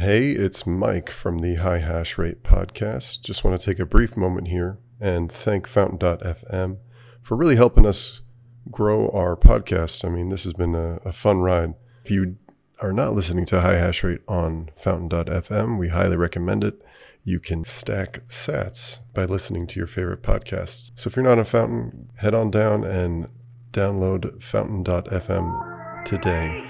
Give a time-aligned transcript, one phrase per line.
[0.00, 3.20] Hey, it's Mike from the High Hash Rate podcast.
[3.20, 6.78] Just want to take a brief moment here and thank Fountain.fm
[7.20, 8.22] for really helping us
[8.70, 10.02] grow our podcast.
[10.02, 11.74] I mean, this has been a, a fun ride.
[12.02, 12.38] If you
[12.80, 16.80] are not listening to High Hash Rate on Fountain.fm, we highly recommend it.
[17.22, 20.92] You can stack sats by listening to your favorite podcasts.
[20.94, 23.28] So if you're not on Fountain, head on down and
[23.70, 26.69] download Fountain.fm today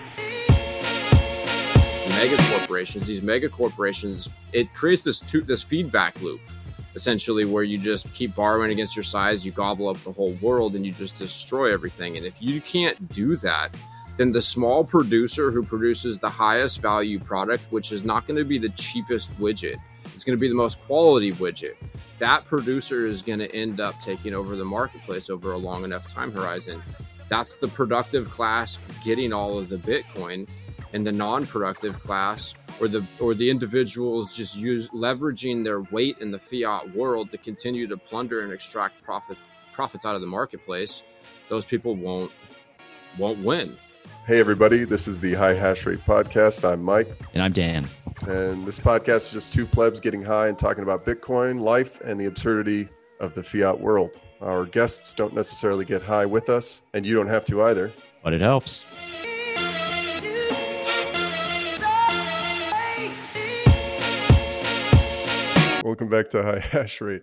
[2.21, 6.41] mega corporations, these mega corporations, it creates this this feedback loop,
[6.95, 10.75] essentially, where you just keep borrowing against your size, you gobble up the whole world,
[10.75, 12.19] and you just destroy everything.
[12.19, 13.75] And if you can't do that,
[14.19, 18.45] then the small producer who produces the highest value product, which is not going to
[18.45, 19.77] be the cheapest widget,
[20.15, 21.75] it's going to be the most quality widget.
[22.19, 26.07] That producer is going to end up taking over the marketplace over a long enough
[26.07, 26.83] time horizon.
[27.31, 30.47] That's the productive class getting all of the Bitcoin
[30.93, 36.31] and the non-productive class or the or the individuals just use leveraging their weight in
[36.31, 39.39] the fiat world to continue to plunder and extract profit
[39.73, 41.03] profits out of the marketplace
[41.51, 42.31] those people won't
[43.19, 43.77] won't win.
[44.27, 44.85] Hey everybody.
[44.85, 46.65] This is the high hash rate podcast.
[46.65, 47.09] I'm mike.
[47.35, 47.87] And i'm dan.
[48.27, 52.19] And this podcast is just two plebs getting high and talking about bitcoin life and
[52.19, 54.11] the absurdity of the fiat world.
[54.41, 57.93] Our guests don't necessarily get high with us and you don't have to either.
[58.23, 58.85] But it helps
[65.85, 67.23] Welcome back to High Hash Rate.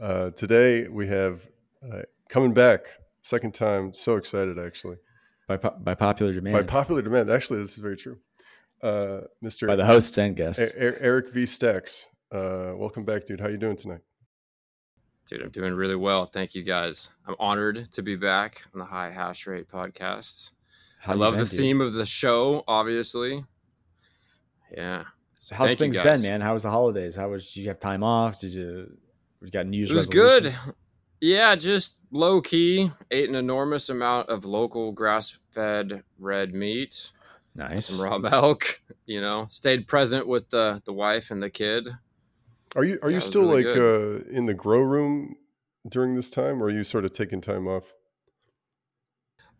[0.00, 1.46] Uh, today we have
[1.82, 2.80] uh, coming back,
[3.22, 3.94] second time.
[3.94, 4.96] So excited, actually.
[5.48, 6.54] By, po- by popular demand.
[6.54, 7.30] By popular demand.
[7.30, 8.18] Actually, this is very true.
[8.82, 9.66] Uh, Mr.
[9.66, 10.60] By the hosts and guests.
[10.74, 11.46] A- Eric V.
[11.46, 12.06] Stacks.
[12.30, 13.40] Uh, welcome back, dude.
[13.40, 14.00] How you doing tonight?
[15.26, 16.26] Dude, I'm doing really well.
[16.26, 17.10] Thank you, guys.
[17.26, 20.50] I'm honored to be back on the High Hash Rate podcast.
[21.00, 21.58] How I love been, the dude?
[21.58, 23.44] theme of the show, obviously.
[24.76, 25.04] Yeah,
[25.46, 26.40] so how's Thank things been, man?
[26.40, 27.14] How was the holidays?
[27.14, 28.40] How was did you have time off?
[28.40, 28.92] Did you
[29.40, 29.92] you got news?
[29.92, 30.52] It was good.
[31.20, 32.90] Yeah, just low key.
[33.12, 37.12] Ate an enormous amount of local grass fed red meat.
[37.54, 37.86] Nice.
[37.86, 38.80] Some raw milk.
[39.06, 41.86] You know, stayed present with the the wife and the kid.
[42.74, 45.36] Are you are yeah, you still really like uh, in the grow room
[45.88, 47.92] during this time, or are you sort of taking time off?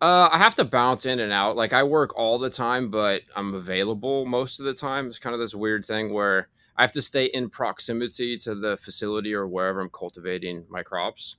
[0.01, 1.57] Uh, I have to bounce in and out.
[1.57, 5.07] Like I work all the time, but I'm available most of the time.
[5.07, 8.77] It's kind of this weird thing where I have to stay in proximity to the
[8.77, 11.37] facility or wherever I'm cultivating my crops.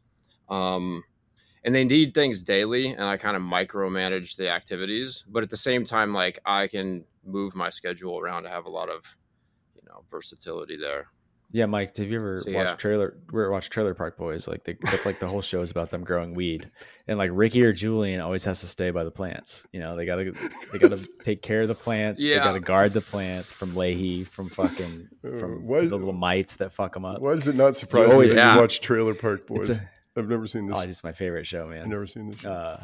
[0.49, 1.03] Um,
[1.63, 5.23] and they need things daily, and I kind of micromanage the activities.
[5.27, 8.69] But at the same time, like I can move my schedule around to have a
[8.69, 9.15] lot of,
[9.75, 11.09] you know, versatility there.
[11.51, 12.75] Yeah, Mike, have you ever so, watched yeah.
[12.75, 13.17] trailer?
[13.31, 14.49] We watched Trailer Park Boys.
[14.49, 16.69] Like the, that's like the whole show is about them growing weed,
[17.07, 19.65] and like Ricky or Julian always has to stay by the plants.
[19.71, 20.33] You know, they gotta
[20.71, 22.21] they gotta take care of the plants.
[22.21, 22.39] Yeah.
[22.39, 26.73] They gotta guard the plants from Lahey, from fucking uh, from the little mites that
[26.73, 27.21] fuck them up.
[27.21, 28.55] Why does it not surprise always, me yeah.
[28.55, 29.69] you watch Trailer Park Boys?
[29.69, 30.75] A, I've never seen this.
[30.75, 31.83] Oh, this is my favorite show, man.
[31.83, 32.43] I've never seen this.
[32.43, 32.83] Uh,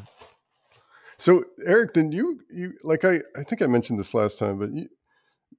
[1.17, 4.71] so Eric, then you you like I I think I mentioned this last time, but
[4.71, 4.87] you,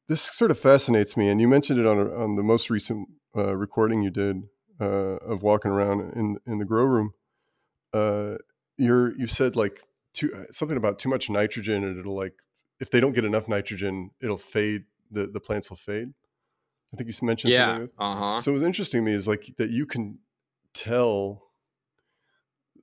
[0.08, 3.56] this sort of fascinates me, and you mentioned it on on the most recent uh,
[3.56, 4.42] recording you did
[4.80, 7.12] uh, of walking around in in the grow room.
[7.92, 8.36] Uh,
[8.76, 9.80] you're you said like
[10.12, 12.34] too, something about too much nitrogen, and it'll like
[12.80, 14.84] if they don't get enough nitrogen, it'll fade.
[15.10, 16.08] The the plants will fade.
[16.92, 17.86] I think you mentioned yeah.
[17.98, 18.40] Uh huh.
[18.40, 20.18] So what's interesting to me is like that you can
[20.72, 21.42] tell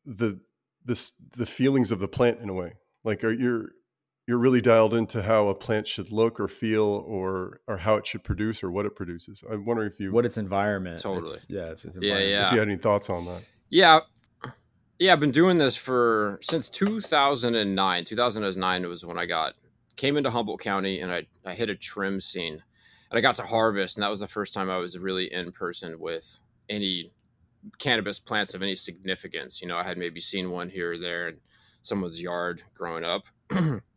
[0.05, 0.39] the
[0.83, 2.73] this the feelings of the plant in a way.
[3.03, 3.69] Like are you
[4.27, 8.05] you're really dialed into how a plant should look or feel or or how it
[8.05, 9.43] should produce or what it produces.
[9.51, 11.01] I'm wondering if you what its environment.
[11.01, 11.23] Totally.
[11.23, 12.47] It's, yeah, it's, it's yeah, yeah.
[12.47, 13.43] If you had any thoughts on that.
[13.69, 14.01] Yeah.
[14.99, 18.05] Yeah, I've been doing this for since 2009.
[18.05, 19.55] 2009 was when I got
[19.95, 22.63] came into Humboldt County and I I hit a trim scene.
[23.09, 25.51] And I got to harvest and that was the first time I was really in
[25.51, 26.39] person with
[26.69, 27.11] any
[27.79, 29.61] cannabis plants of any significance.
[29.61, 31.39] You know, I had maybe seen one here or there in
[31.81, 33.25] someone's yard growing up.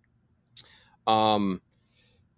[1.06, 1.60] Um,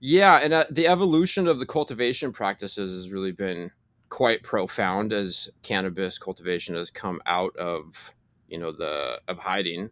[0.00, 3.71] yeah, and uh, the evolution of the cultivation practices has really been
[4.09, 8.13] quite profound as cannabis cultivation has come out of
[8.47, 9.91] you know the of hiding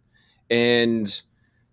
[0.50, 1.22] and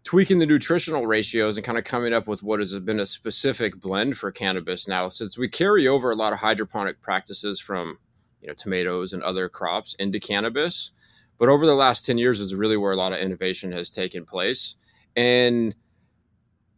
[0.03, 3.79] tweaking the nutritional ratios and kind of coming up with what has been a specific
[3.79, 7.99] blend for cannabis now since we carry over a lot of hydroponic practices from
[8.41, 10.93] you know tomatoes and other crops into cannabis
[11.41, 14.25] but over the last 10 years is really where a lot of innovation has taken
[14.25, 14.75] place.
[15.15, 15.73] And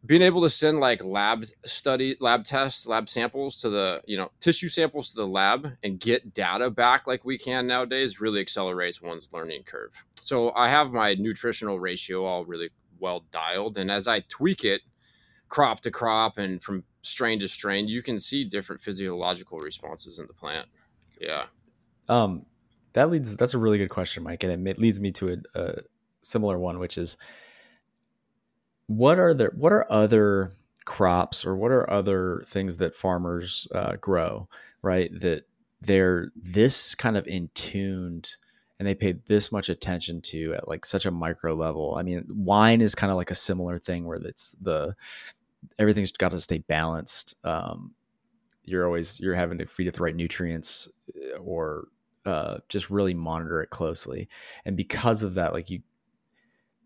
[0.05, 4.29] being able to send like lab study lab tests lab samples to the you know
[4.39, 9.01] tissue samples to the lab and get data back like we can nowadays really accelerates
[9.01, 12.69] one's learning curve so i have my nutritional ratio all really
[12.99, 14.81] well dialed and as i tweak it
[15.49, 20.25] crop to crop and from strain to strain, you can see different physiological responses in
[20.25, 20.67] the plant.
[21.21, 21.45] Yeah.
[22.09, 22.45] Um,
[22.93, 23.37] that leads.
[23.37, 25.73] That's a really good question, Mike, and it leads me to a, a
[26.21, 27.17] similar one, which is,
[28.97, 30.53] what are the what are other
[30.85, 34.47] crops or what are other things that farmers uh, grow,
[34.81, 35.09] right?
[35.19, 35.43] That
[35.81, 38.35] they're this kind of in tuned
[38.79, 41.95] and they pay this much attention to at like such a micro level.
[41.97, 44.95] I mean, wine is kind of like a similar thing where it's the
[45.79, 47.35] everything's got to stay balanced.
[47.43, 47.93] Um,
[48.63, 51.87] you're always you're having to feed it the right nutrients uh, or
[52.25, 54.29] uh, just really monitor it closely.
[54.65, 55.81] And because of that, like you,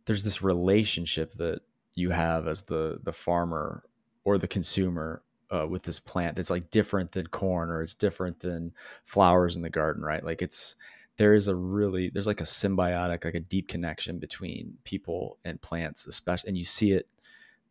[0.05, 1.61] there's this relationship that
[1.97, 3.83] you have as the the farmer
[4.23, 8.39] or the consumer uh, with this plant that's like different than corn or it's different
[8.39, 8.71] than
[9.03, 10.23] flowers in the garden, right?
[10.23, 10.75] Like it's
[11.17, 15.59] there is a really there's like a symbiotic, like a deep connection between people and
[15.61, 17.07] plants, especially, and you see it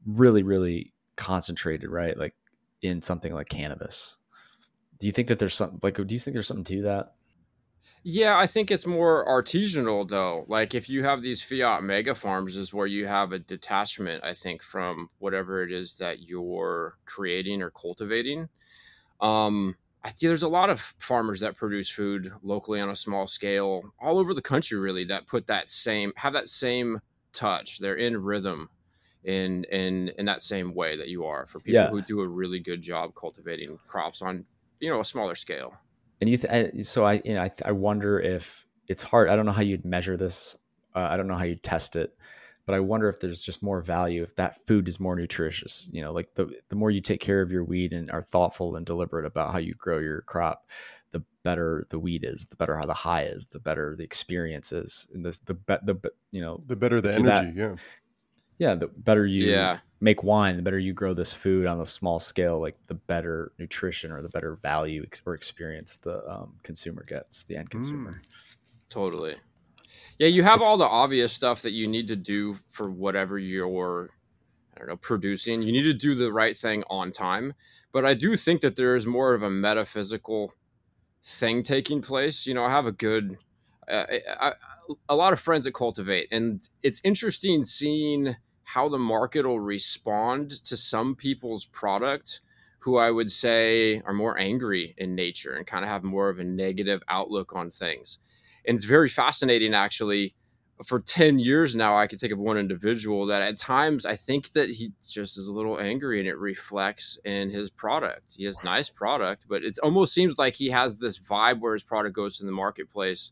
[0.04, 2.18] really, really concentrated, right?
[2.18, 2.34] Like
[2.82, 4.16] in something like cannabis.
[4.98, 5.94] Do you think that there's something like?
[5.94, 7.14] Do you think there's something to that?
[8.08, 10.44] Yeah, I think it's more artisanal though.
[10.46, 14.32] Like if you have these fiat mega farms is where you have a detachment, I
[14.32, 18.48] think, from whatever it is that you're creating or cultivating.
[19.20, 19.74] Um,
[20.04, 24.20] I there's a lot of farmers that produce food locally on a small scale all
[24.20, 27.00] over the country really that put that same have that same
[27.32, 27.80] touch.
[27.80, 28.70] They're in rhythm
[29.24, 31.90] in in in that same way that you are for people yeah.
[31.90, 34.44] who do a really good job cultivating crops on
[34.78, 35.74] you know a smaller scale
[36.20, 39.28] and you th- so I you know I, I wonder if it's hard.
[39.28, 40.56] I don't know how you'd measure this.
[40.94, 42.16] Uh, I don't know how you test it,
[42.64, 45.88] but I wonder if there's just more value if that food is more nutritious.
[45.92, 48.76] You know, like the the more you take care of your weed and are thoughtful
[48.76, 50.68] and deliberate about how you grow your crop,
[51.10, 54.72] the better the weed is, the better how the high is, the better the experience
[54.72, 57.52] is, and this the the you know the better the energy.
[57.52, 57.76] That, yeah,
[58.58, 58.74] yeah.
[58.74, 62.18] The better you yeah make wine, the better you grow this food on a small
[62.18, 67.44] scale, like the better nutrition or the better value or experience the um, consumer gets,
[67.44, 68.12] the end consumer.
[68.12, 68.26] Mm.
[68.90, 69.36] Totally.
[70.18, 73.38] Yeah, you have it's, all the obvious stuff that you need to do for whatever
[73.38, 74.10] you're,
[74.74, 75.62] I don't know, producing.
[75.62, 77.54] You need to do the right thing on time.
[77.92, 80.52] But I do think that there is more of a metaphysical
[81.22, 82.46] thing taking place.
[82.46, 83.38] You know, I have a good,
[83.90, 84.52] uh, I, I,
[85.08, 90.50] a lot of friends that cultivate, and it's interesting seeing how the market will respond
[90.50, 92.40] to some people's product
[92.80, 96.40] who I would say are more angry in nature and kind of have more of
[96.40, 98.18] a negative outlook on things.
[98.66, 100.34] And it's very fascinating, actually.
[100.84, 104.50] For 10 years now, I can think of one individual that at times I think
[104.54, 108.34] that he just is a little angry and it reflects in his product.
[108.36, 111.84] He has nice product, but it almost seems like he has this vibe where his
[111.84, 113.30] product goes in the marketplace.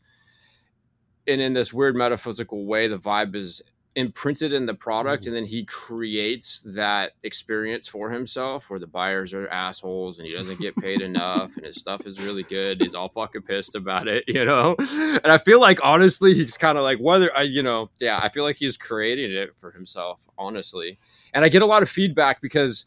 [1.27, 3.61] And in this weird metaphysical way, the vibe is
[3.95, 5.29] imprinted in the product mm-hmm.
[5.29, 10.33] and then he creates that experience for himself where the buyers are assholes and he
[10.33, 14.07] doesn't get paid enough and his stuff is really good he's all fucking pissed about
[14.07, 14.75] it you know?
[14.79, 18.27] And i feel like honestly he's kind of like whether i you know yeah i
[18.27, 20.99] feel like he's creating it for himself honestly.
[21.33, 22.85] And i get a lot of feedback because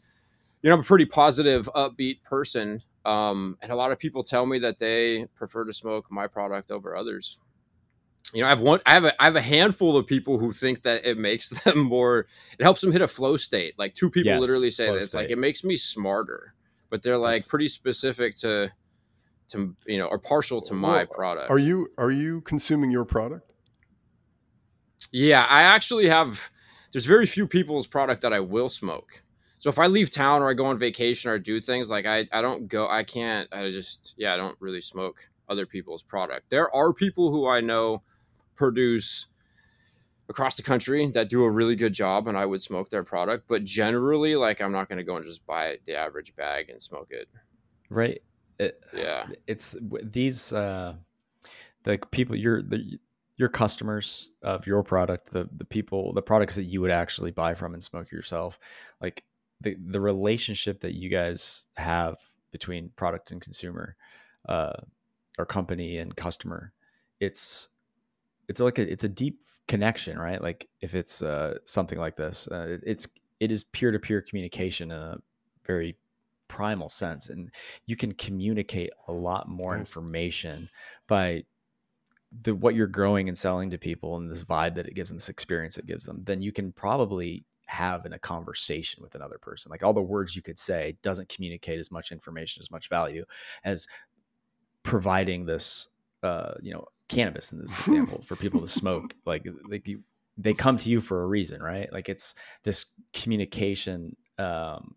[0.61, 4.45] you know i'm a pretty positive upbeat person um, and a lot of people tell
[4.45, 7.39] me that they prefer to smoke my product over others
[8.33, 10.51] you know, I have one, I have a, I have a handful of people who
[10.51, 12.27] think that it makes them more,
[12.57, 13.77] it helps them hit a flow state.
[13.77, 16.53] Like two people yes, literally say that it's like, it makes me smarter,
[16.89, 17.47] but they're like That's...
[17.47, 18.71] pretty specific to,
[19.49, 21.49] to, you know, or partial to my well, product.
[21.49, 23.51] Are you, are you consuming your product?
[25.11, 26.51] Yeah, I actually have,
[26.91, 29.23] there's very few people's product that I will smoke.
[29.57, 32.27] So if I leave town or I go on vacation or do things like I,
[32.31, 36.49] I don't go, I can't, I just, yeah, I don't really smoke other people's product.
[36.49, 38.03] There are people who I know
[38.59, 39.27] produce
[40.27, 43.45] across the country that do a really good job and I would smoke their product.
[43.47, 46.81] But generally, like I'm not going to go and just buy the average bag and
[46.81, 47.29] smoke it.
[47.89, 48.21] Right.
[48.59, 49.27] It, yeah.
[49.47, 50.95] It's these, uh,
[51.83, 52.99] the people, your, the,
[53.37, 57.55] your customers of your product, the, the people, the products that you would actually buy
[57.55, 58.59] from and smoke yourself,
[59.01, 59.23] like
[59.61, 62.17] the, the relationship that you guys have
[62.51, 63.95] between product and consumer,
[64.49, 64.73] uh,
[65.37, 66.73] or company and customer,
[67.21, 67.69] it's,
[68.49, 70.41] it's like a, it's a deep connection, right?
[70.41, 73.07] Like if it's uh, something like this, uh, it's
[73.39, 75.17] it is peer to peer communication in a
[75.65, 75.95] very
[76.47, 77.51] primal sense, and
[77.85, 79.81] you can communicate a lot more nice.
[79.81, 80.67] information
[81.07, 81.43] by
[82.41, 85.17] the what you're growing and selling to people and this vibe that it gives them,
[85.17, 86.23] this experience it gives them.
[86.25, 89.69] Then you can probably have in a conversation with another person.
[89.69, 93.25] Like all the words you could say doesn't communicate as much information, as much value
[93.63, 93.87] as
[94.81, 95.87] providing this,
[96.23, 100.01] uh, you know, cannabis in this example for people to smoke like like you
[100.37, 101.91] they come to you for a reason right?
[101.91, 104.95] Like it's this communication um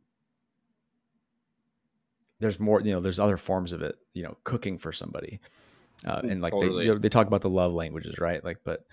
[2.39, 5.41] there's more you know there's other forms of it you know cooking for somebody
[6.05, 6.79] uh, and like totally.
[6.79, 8.45] they, you know, they talk about the love languages right?
[8.45, 8.85] Like but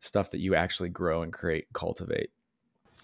[0.00, 2.30] stuff that you actually grow and create cultivate.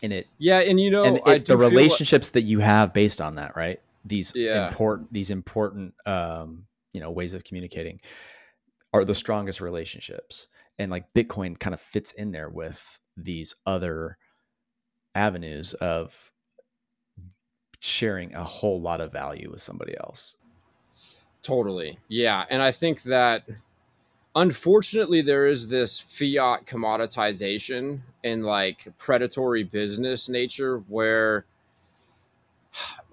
[0.02, 2.32] In it yeah and you know and it, the relationships like...
[2.35, 3.80] that you have based on that right?
[4.04, 4.68] These yeah.
[4.68, 8.00] important these important um you know ways of communicating
[8.93, 14.19] are the strongest relationships and like bitcoin kind of fits in there with these other
[15.14, 16.31] avenues of
[17.81, 20.37] sharing a whole lot of value with somebody else.
[21.43, 21.99] Totally.
[22.09, 22.45] Yeah.
[22.50, 23.45] And I think that
[24.35, 31.47] unfortunately there is this fiat commoditization and like predatory business nature where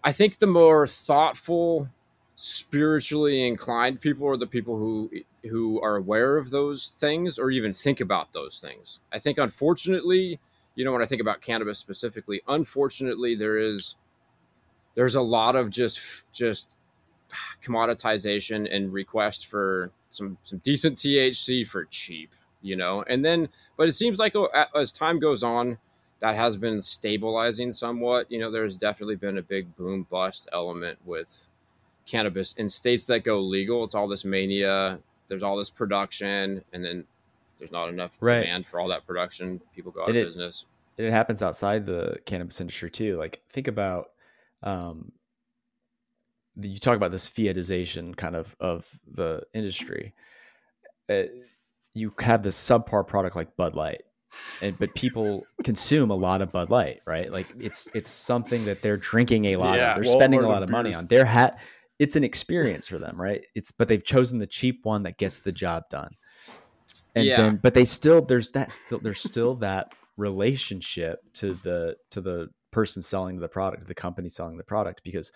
[0.03, 1.87] I think the more thoughtful,
[2.35, 5.09] spiritually inclined people are the people who
[5.49, 8.99] who are aware of those things or even think about those things.
[9.11, 10.39] I think unfortunately,
[10.75, 13.95] you know, when I think about cannabis specifically, unfortunately there is
[14.95, 15.99] there's a lot of just
[16.31, 16.69] just
[17.63, 22.31] commoditization and request for some some decent THC for cheap,
[22.61, 23.03] you know.
[23.07, 25.77] And then, but it seems like oh, as time goes on,
[26.19, 28.31] that has been stabilizing somewhat.
[28.31, 31.47] You know, there's definitely been a big boom bust element with
[32.05, 33.83] cannabis in states that go legal.
[33.83, 34.99] It's all this mania.
[35.33, 37.05] There's all this production, and then
[37.57, 38.41] there's not enough right.
[38.41, 39.59] demand for all that production.
[39.73, 40.65] People go out and of it, business.
[40.95, 43.17] It happens outside the cannabis industry too.
[43.17, 44.11] Like think about
[44.61, 45.11] um,
[46.61, 50.13] you talk about this fiatization kind of of the industry.
[51.09, 51.23] Uh,
[51.95, 54.03] you have this subpar product like Bud Light,
[54.61, 57.31] and but people consume a lot of Bud Light, right?
[57.31, 60.03] Like it's it's something that they're drinking a lot yeah, of.
[60.03, 61.07] They're Walmart spending a lot of, money on.
[61.07, 61.59] They're hat.
[61.99, 63.45] It's an experience for them, right?
[63.55, 66.11] It's but they've chosen the cheap one that gets the job done.
[67.15, 67.37] And yeah.
[67.37, 72.49] then, but they still there's that still there's still that relationship to the to the
[72.71, 75.31] person selling the product, the company selling the product, because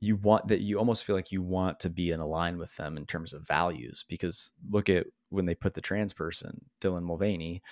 [0.00, 2.74] you want that you almost feel like you want to be in a line with
[2.76, 4.04] them in terms of values.
[4.08, 7.62] Because look at when they put the trans person, Dylan Mulvaney,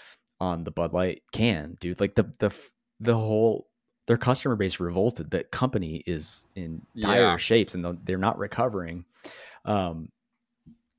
[0.40, 2.00] on the Bud Light can, dude.
[2.00, 2.54] Like the the
[3.00, 3.66] the whole
[4.10, 5.30] their customer base revolted.
[5.30, 7.36] That company is in dire yeah.
[7.36, 9.04] shapes and they're not recovering.
[9.64, 10.08] Um,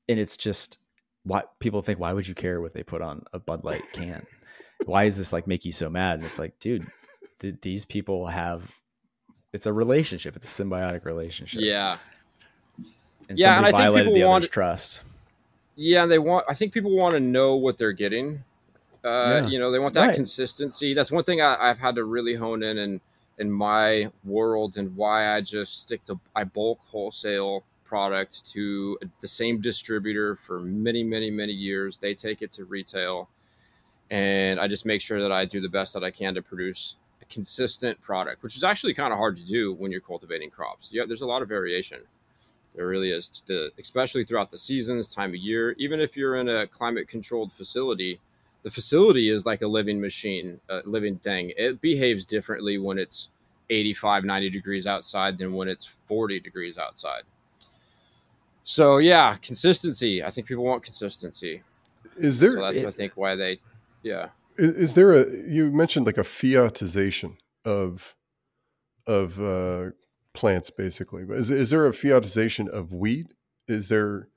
[0.08, 0.78] and it's just
[1.24, 4.24] why people think why would you care what they put on a Bud Light can?
[4.86, 6.20] why is this like make you so mad?
[6.20, 6.86] And it's like, dude,
[7.40, 8.74] th- these people have
[9.52, 11.98] it's a relationship it's a symbiotic relationship yeah
[13.28, 15.02] and yeah and i think people want trust
[15.76, 18.42] yeah and they want i think people want to know what they're getting
[19.04, 19.48] uh, yeah.
[19.48, 20.14] you know they want that right.
[20.14, 23.00] consistency that's one thing I, have had to really hone in in
[23.38, 29.28] in my world and why i just stick to i bulk wholesale product to the
[29.28, 33.28] same distributor for many many many years they take it to retail
[34.10, 36.96] and i just make sure that i do the best that i can to produce
[37.22, 40.90] a consistent product, which is actually kind of hard to do when you're cultivating crops.
[40.92, 42.00] Yeah, there's a lot of variation.
[42.74, 45.74] There really is, the, especially throughout the seasons, time of year.
[45.78, 48.18] Even if you're in a climate controlled facility,
[48.62, 51.52] the facility is like a living machine, a living thing.
[51.56, 53.30] It behaves differently when it's
[53.70, 57.22] 85, 90 degrees outside than when it's 40 degrees outside.
[58.64, 60.22] So yeah, consistency.
[60.22, 61.62] I think people want consistency.
[62.16, 62.52] Is there?
[62.52, 63.58] So that's is, I think why they,
[64.02, 64.28] yeah.
[64.56, 68.14] Is, is, there a you mentioned like a fiatization of
[69.06, 69.90] of uh,
[70.32, 71.24] plants basically?
[71.24, 73.34] but Is is there a fiatization of wheat?
[73.66, 74.28] Is there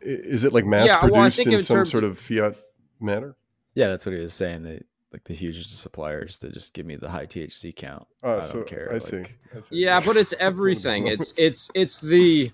[0.00, 2.56] is it like mass yeah, produced well, in, in some sort of fiat
[3.00, 3.36] manner?
[3.74, 4.62] Yeah, that's what he was saying.
[4.62, 8.06] They like the huge suppliers to just give me the high THC count.
[8.22, 8.88] Uh, I so don't care.
[8.90, 9.24] I, like, see.
[9.56, 9.66] I see.
[9.70, 11.06] Yeah, but it's everything.
[11.06, 12.52] it's it's it's the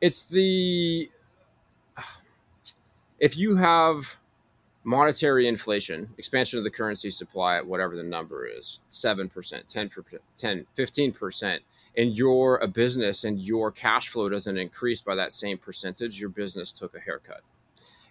[0.00, 1.10] it's the
[3.20, 4.18] if you have
[4.84, 10.66] monetary inflation, expansion of the currency supply at whatever the number is, 7%, 10%, 10,
[10.76, 11.58] 15%,
[11.96, 16.30] and you're a business and your cash flow doesn't increase by that same percentage, your
[16.30, 17.42] business took a haircut.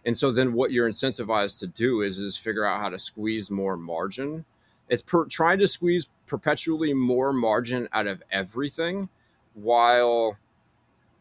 [0.05, 3.51] And so then what you're incentivized to do is is figure out how to squeeze
[3.51, 4.46] more margin.
[4.89, 9.10] It's per, trying to squeeze perpetually more margin out of everything
[9.53, 10.38] while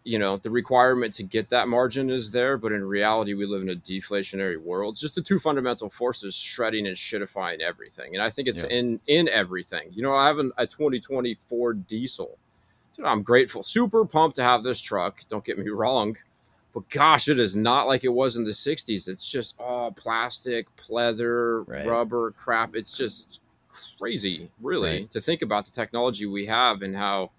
[0.04, 3.62] you know the requirement to get that margin is there but in reality we live
[3.62, 8.22] in a deflationary world it's just the two fundamental forces shredding and shitifying everything and
[8.22, 8.70] i think it's yeah.
[8.70, 12.38] in in everything you know i have an, a 2024 diesel
[12.96, 16.16] Dude, i'm grateful super pumped to have this truck don't get me wrong
[16.72, 20.66] but gosh it is not like it was in the 60s it's just all plastic
[20.76, 21.86] pleather right.
[21.86, 23.40] rubber crap it's just
[23.98, 25.10] crazy really right.
[25.10, 27.30] to think about the technology we have and how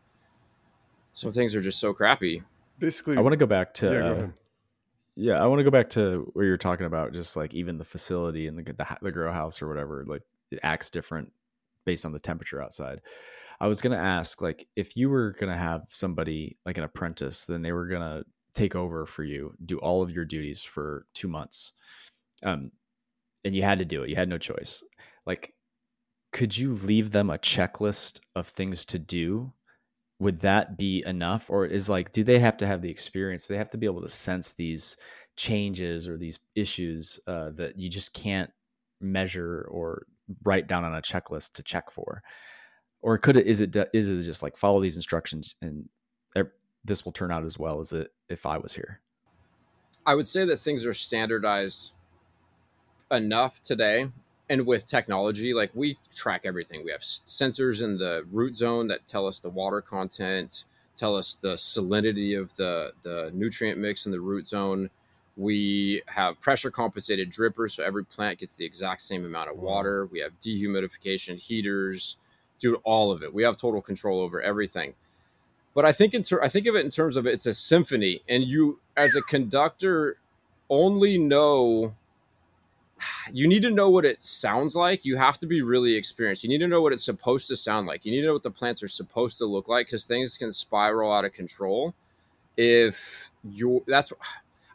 [1.13, 2.43] some things are just so crappy
[2.81, 3.93] basically, I want to go back to.
[3.93, 4.27] Yeah, uh,
[5.15, 7.85] yeah, I want to go back to where you're talking about just like even the
[7.85, 11.31] facility and the, the, the grow house or whatever, like it acts different
[11.85, 13.00] based on the temperature outside.
[13.61, 17.61] I was gonna ask, like, if you were gonna have somebody like an apprentice, then
[17.61, 18.23] they were gonna
[18.53, 21.74] take over for you, do all of your duties for two months,
[22.43, 22.72] um,
[23.43, 24.10] and you had to do it.
[24.10, 24.84] You had no choice.
[25.25, 25.53] Like,
[26.34, 29.53] could you leave them a checklist of things to do?
[30.20, 33.48] Would that be enough, or is like, do they have to have the experience?
[33.48, 34.98] They have to be able to sense these
[35.36, 38.51] changes or these issues uh, that you just can't
[39.00, 40.05] measure or
[40.43, 42.22] write down on a checklist to check for
[43.01, 45.88] or could it is it is it just like follow these instructions and
[46.83, 49.00] this will turn out as well as it if i was here
[50.05, 51.93] i would say that things are standardized
[53.11, 54.09] enough today
[54.50, 59.05] and with technology like we track everything we have sensors in the root zone that
[59.07, 64.11] tell us the water content tell us the salinity of the the nutrient mix in
[64.11, 64.89] the root zone
[65.38, 70.05] we have pressure compensated drippers, so every plant gets the exact same amount of water.
[70.11, 72.17] We have dehumidification heaters,
[72.59, 73.33] do all of it.
[73.33, 74.93] We have total control over everything.
[75.73, 78.21] But I think in ter- I think of it in terms of it's a symphony,
[78.27, 80.17] and you as a conductor
[80.69, 81.95] only know
[83.33, 85.05] you need to know what it sounds like.
[85.05, 86.43] You have to be really experienced.
[86.43, 88.05] You need to know what it's supposed to sound like.
[88.05, 90.51] You need to know what the plants are supposed to look like because things can
[90.51, 91.95] spiral out of control
[92.57, 94.11] if you that's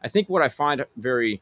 [0.02, 1.40] I think what I find very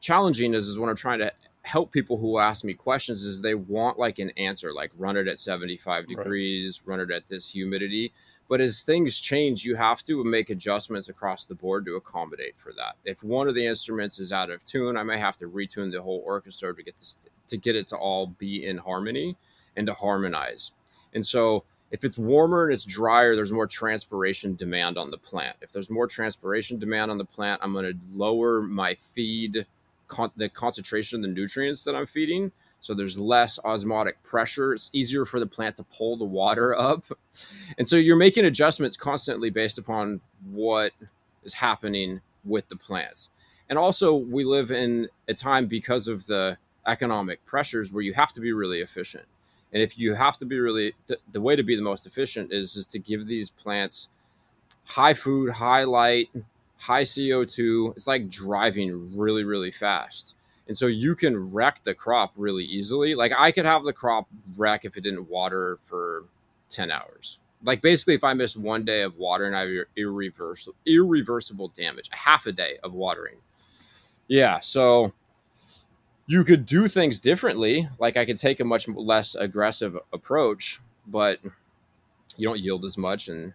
[0.00, 1.32] challenging is, is when I'm trying to
[1.62, 5.26] help people who ask me questions is they want like an answer, like run it
[5.26, 6.90] at 75 degrees, right.
[6.90, 8.12] run it at this humidity.
[8.48, 12.72] But as things change, you have to make adjustments across the board to accommodate for
[12.74, 12.96] that.
[13.04, 16.02] If one of the instruments is out of tune, I may have to retune the
[16.02, 17.16] whole orchestra to get this
[17.48, 19.36] to get it to all be in harmony
[19.76, 20.72] and to harmonize.
[21.14, 25.56] And so if it's warmer and it's drier, there's more transpiration demand on the plant.
[25.60, 29.66] If there's more transpiration demand on the plant, I'm going to lower my feed,
[30.08, 32.50] con- the concentration of the nutrients that I'm feeding.
[32.86, 34.72] So there's less osmotic pressure.
[34.72, 37.04] It's easier for the plant to pull the water up.
[37.76, 40.92] And so you're making adjustments constantly based upon what
[41.42, 43.28] is happening with the plants.
[43.68, 48.32] And also, we live in a time because of the economic pressures where you have
[48.34, 49.24] to be really efficient.
[49.72, 52.52] And if you have to be really, the, the way to be the most efficient
[52.52, 54.08] is is to give these plants
[54.84, 56.28] high food, high light,
[56.78, 57.96] high CO2.
[57.96, 60.35] It's like driving really, really fast.
[60.68, 63.14] And so you can wreck the crop really easily.
[63.14, 64.26] Like I could have the crop
[64.56, 66.24] wreck if it didn't water for
[66.70, 67.38] 10 hours.
[67.62, 72.16] Like basically, if I miss one day of watering, I have irreversible, irreversible damage, a
[72.16, 73.36] half a day of watering.
[74.28, 74.60] Yeah.
[74.60, 75.12] So
[76.26, 77.88] you could do things differently.
[77.98, 81.40] Like I could take a much less aggressive approach, but
[82.36, 83.54] you don't yield as much, and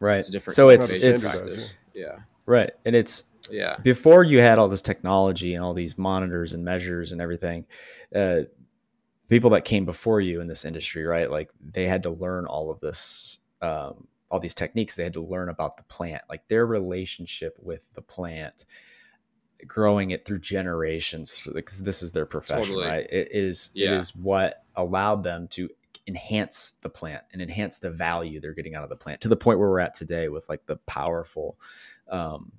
[0.00, 0.18] right.
[0.18, 0.54] It's different.
[0.56, 2.18] So it's it's yeah.
[2.46, 3.76] Right, and it's yeah.
[3.82, 7.66] Before you had all this technology and all these monitors and measures and everything,
[8.14, 8.42] uh,
[9.28, 11.30] people that came before you in this industry, right?
[11.30, 13.38] Like they had to learn all of this.
[13.62, 17.88] Um, all these techniques they had to learn about the plant like their relationship with
[17.94, 18.64] the plant
[19.64, 22.86] growing it through generations because this is their profession totally.
[22.86, 23.92] right it is yeah.
[23.92, 25.70] it is what allowed them to
[26.08, 29.36] enhance the plant and enhance the value they're getting out of the plant to the
[29.36, 31.56] point where we're at today with like the powerful
[32.08, 32.50] um,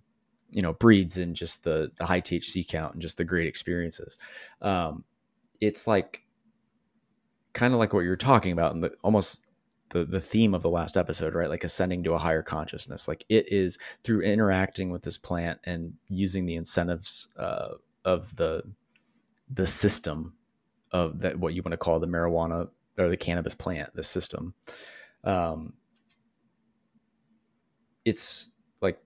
[0.55, 4.17] you know breeds and just the, the high thc count and just the great experiences
[4.61, 5.03] um,
[5.61, 6.25] it's like
[7.53, 9.45] kind of like what you're talking about and the almost
[9.89, 11.49] the the theme of the last episode, right?
[11.49, 13.07] Like ascending to a higher consciousness.
[13.07, 18.63] Like it is through interacting with this plant and using the incentives uh, of the
[19.49, 20.33] the system
[20.91, 24.53] of that what you want to call the marijuana or the cannabis plant, the system.
[25.23, 25.73] Um,
[28.03, 28.49] it's
[28.81, 28.99] like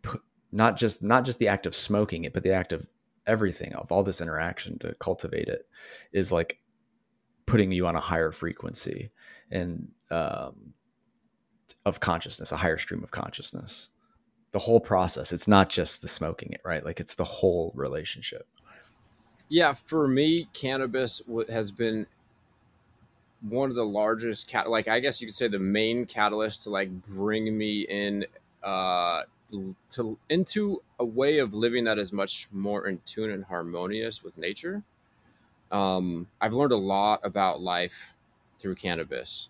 [0.51, 2.87] not just not just the act of smoking it, but the act of
[3.27, 5.67] everything of all this interaction to cultivate it
[6.11, 6.59] is like
[7.45, 9.11] putting you on a higher frequency
[9.51, 10.73] and um,
[11.85, 13.89] of consciousness, a higher stream of consciousness.
[14.51, 15.31] The whole process.
[15.31, 16.83] It's not just the smoking it, right?
[16.83, 18.47] Like it's the whole relationship.
[19.47, 22.07] Yeah, for me, cannabis has been
[23.41, 24.69] one of the largest cat.
[24.69, 28.25] Like I guess you could say the main catalyst to like bring me in
[28.63, 29.23] uh
[29.91, 34.37] to into a way of living that is much more in tune and harmonious with
[34.37, 34.83] nature.
[35.71, 38.13] Um, I've learned a lot about life
[38.59, 39.49] through cannabis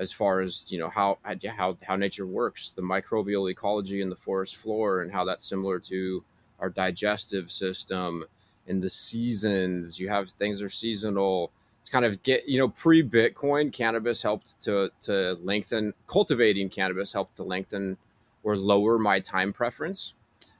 [0.00, 1.18] as far as you know how
[1.56, 5.78] how how nature works, the microbial ecology in the forest floor, and how that's similar
[5.80, 6.24] to
[6.58, 8.24] our digestive system
[8.66, 10.00] and the seasons.
[10.00, 11.52] You have things are seasonal.
[11.80, 17.12] It's kind of get you know pre Bitcoin cannabis helped to to lengthen cultivating cannabis
[17.12, 17.98] helped to lengthen
[18.42, 20.14] or lower my time preference.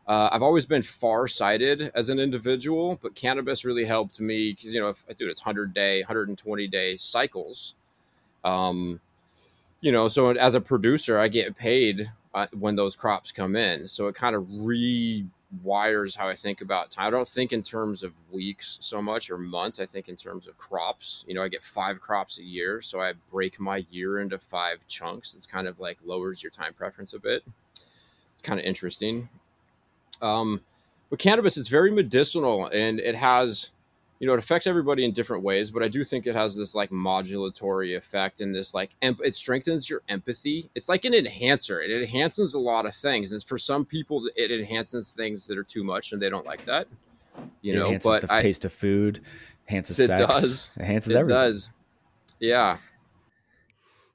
[0.06, 4.74] Uh, I've always been far sighted as an individual, but cannabis really helped me because
[4.74, 7.76] you know if I do it's hundred day, hundred and twenty day cycles.
[8.42, 9.00] Um,
[9.80, 13.88] you know, so as a producer, I get paid uh, when those crops come in.
[13.88, 17.06] So it kind of rewires how I think about time.
[17.06, 19.80] I don't think in terms of weeks so much or months.
[19.80, 21.24] I think in terms of crops.
[21.28, 24.86] You know, I get five crops a year, so I break my year into five
[24.86, 25.34] chunks.
[25.34, 27.44] It's kind of like lowers your time preference a bit.
[28.40, 29.28] It's kind of interesting.
[30.22, 30.62] Um,
[31.10, 33.70] but cannabis is very medicinal and it has
[34.18, 36.74] you know, it affects everybody in different ways, but I do think it has this
[36.74, 40.68] like modulatory effect and this like em- it strengthens your empathy.
[40.74, 41.80] It's like an enhancer.
[41.80, 43.32] It enhances a lot of things.
[43.32, 46.66] And for some people, it enhances things that are too much and they don't like
[46.66, 46.86] that.
[47.62, 49.22] You it know, enhances but the I, taste of food,
[49.68, 50.70] enhances it sex, does.
[50.78, 51.40] enhances it everything.
[51.40, 51.70] does.
[52.40, 52.76] Yeah.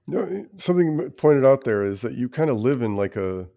[0.08, 3.48] You know, something pointed out there is that you kind of live in like a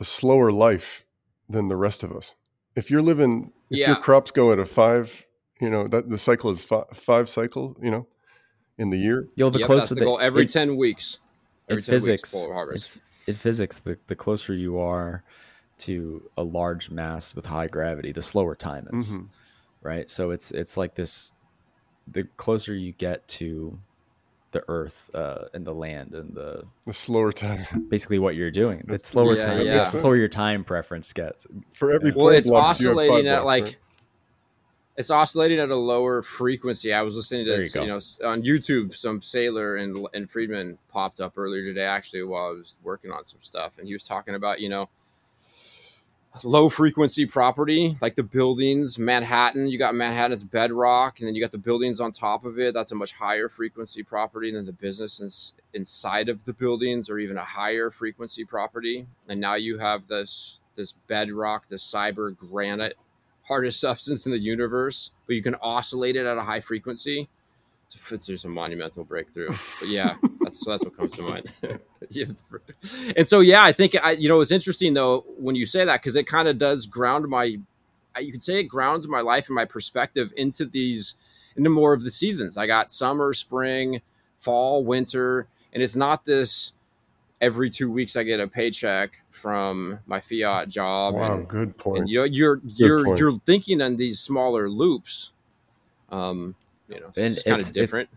[0.00, 1.04] a slower life
[1.48, 2.34] than the rest of us.
[2.74, 3.86] If you're living, if Yeah.
[3.88, 5.26] your crops go at a five,
[5.60, 8.06] you know that the cycle is five, five cycle, you know,
[8.78, 9.28] in the year.
[9.36, 10.18] You'll the Yep, that's closer the the- goal.
[10.20, 11.20] Every in- 10 weeks.
[11.68, 12.78] in 10 physics, full in,
[13.26, 15.22] in physics, the, the closer you are
[15.78, 19.12] to a large mass with high gravity, the slower time is.
[19.12, 19.28] Mhm.
[19.82, 20.10] Right.
[20.10, 21.32] So it's it's like this
[22.06, 23.78] the closer you get to
[24.54, 28.82] the earth uh, and the land and the The slower time basically what you're doing.
[28.88, 29.78] It's slower Yeah, time, yeah.
[29.78, 31.46] the slower your time preference gets.
[31.74, 33.76] for every Well, it's blocks, you have five oscillating at blocks, like right?
[34.96, 36.92] it's oscillating at a lower frequency.
[36.92, 38.94] I was listening to you you, know, on YouTube.
[38.94, 43.24] Some Saylor and and Fridman popped up earlier today, actually, while I was working on
[43.24, 44.88] some stuff, and he was talking about you know
[46.42, 48.98] low frequency property like the buildings.
[48.98, 52.74] Manhattan, you got Manhattan's bedrock, and then you got the buildings on top of it.
[52.74, 57.18] That's a much higher frequency property than the business ins- inside of the buildings, or
[57.18, 59.06] even a higher frequency property.
[59.28, 62.96] And now you have this this bedrock, this cyber granite
[63.44, 67.28] hardest substance in the universe, but you can oscillate it at a high frequency.
[68.10, 69.54] It's, just a monumental breakthrough.
[69.80, 71.50] But yeah, that's that's what comes to mind.
[73.16, 76.00] And so yeah, I think I you know it's interesting though when you say that
[76.00, 77.56] because it kind of does ground my.
[78.20, 81.14] You could say it grounds my life and my perspective into these
[81.56, 82.56] into more of the seasons.
[82.56, 84.02] I got summer, spring,
[84.38, 86.72] fall, winter, and it's not this
[87.40, 92.00] every two weeks I get a paycheck from my fiat job Wow, and good point.
[92.00, 93.18] and you know, you're you're point.
[93.18, 95.32] you're thinking on these smaller loops.
[96.10, 96.54] Um,
[96.88, 98.08] you know, And it's kind it's- of it's- different.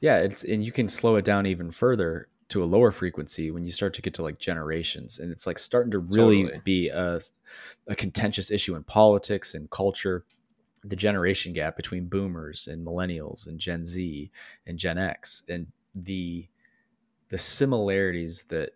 [0.00, 3.64] Yeah, it's and you can slow it down even further to a lower frequency when
[3.64, 6.60] you start to get to like generations, and it's like starting to really Totally.
[6.64, 7.20] be a,
[7.86, 10.24] a contentious issue in politics and culture.
[10.82, 14.30] The generation gap between boomers and millennials and Gen Z
[14.66, 16.46] and Gen X, and the
[17.28, 18.70] the similarities that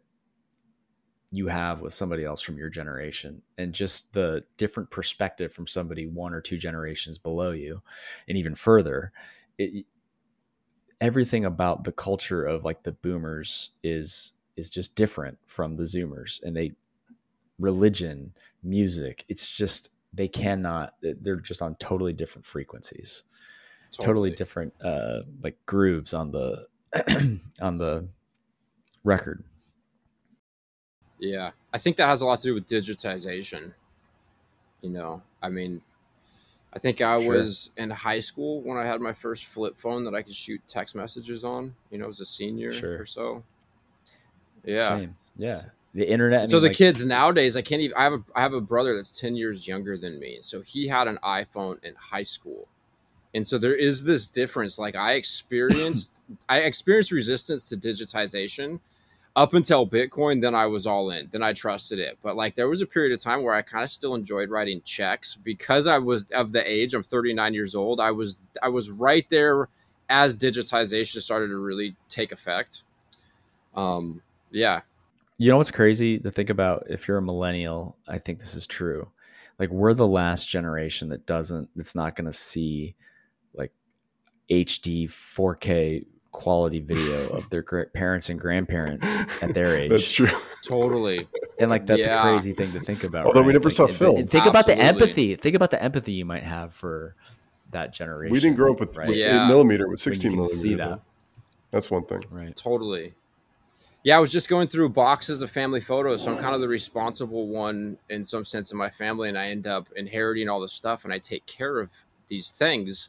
[1.36, 6.06] you have with somebody else from your generation and just the different perspective from somebody
[6.06, 7.82] one or two generations below you
[8.28, 9.12] and even further
[9.58, 9.84] it,
[11.00, 16.42] everything about the culture of like the boomers is is just different from the zoomers
[16.42, 16.72] and they
[17.58, 23.24] religion music it's just they cannot they're just on totally different frequencies.
[23.92, 26.66] Totally, different uh like grooves on the
[27.60, 28.08] on the
[29.04, 29.44] record
[31.24, 33.72] Yeah, I think that has a lot to do with digitization.
[34.82, 35.80] You know, I mean,
[36.74, 37.32] I think I Sure.
[37.38, 40.60] was in high school when I had my first flip phone that I could shoot
[40.68, 41.74] text messages on.
[41.90, 43.00] You know, as a senior Sure.
[43.00, 43.42] or so.
[44.64, 44.88] Yeah.
[44.88, 45.16] Same.
[45.36, 45.60] yeah
[45.94, 47.96] the internet I so mean, the like- kids nowadays, I can't even.
[47.96, 50.88] I have a I have a brother that's ten years younger than me, so he
[50.88, 52.66] had an iPhone in high school,
[53.32, 54.76] and so there is this difference.
[54.76, 58.80] Like I experienced, I experienced resistance to digitization
[59.36, 60.40] up until Bitcoin.
[60.40, 61.28] Then I was all in.
[61.32, 62.18] Then I trusted it.
[62.22, 64.80] But like there was a period of time where I kind of still enjoyed writing
[64.82, 66.94] checks because I was of the age.
[66.94, 68.00] I'm 39 years old.
[68.00, 69.68] I was I was right there
[70.08, 72.82] as digitization started to really take effect.
[73.74, 74.22] Um.
[74.50, 74.82] Yeah.
[75.36, 78.68] You know what's crazy to think about if you're a millennial, I think this is
[78.68, 79.08] true.
[79.58, 82.94] Like we're the last generation that doesn't that's not going to see
[83.52, 83.72] like
[84.48, 89.08] HD 4K quality video of their parents and grandparents
[89.42, 89.90] at their age.
[89.90, 90.28] That's true.
[90.64, 91.26] Totally.
[91.58, 92.18] And like that's Yeah.
[92.18, 93.24] a crazy thing to think about.
[93.26, 94.20] Although we never Like, saw and- films.
[94.20, 95.36] and Think about the empathy.
[95.36, 97.14] Think about the empathy you might have for
[97.70, 98.32] that generation.
[98.32, 99.08] We didn't grow up with, right?
[99.08, 99.44] with Yeah.
[99.44, 100.58] eight millimeter with When you sixteen can millimeter.
[100.58, 101.00] see that.
[101.70, 102.22] That's one thing.
[102.30, 102.54] Right.
[102.54, 103.14] Totally.
[104.02, 106.68] Yeah, I was just going through boxes of family photos, so I'm kind of the
[106.68, 110.72] responsible one in some sense in my family, and I end up inheriting all this
[110.74, 111.90] stuff, and I take care of
[112.28, 113.08] these things.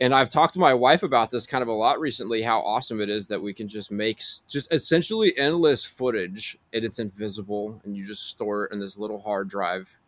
[0.00, 2.42] And I've talked to my wife about this kind of a lot recently.
[2.42, 7.00] How awesome it is that we can just make just essentially endless footage, and it's
[7.00, 9.98] invisible, and you just store it in this little hard drive.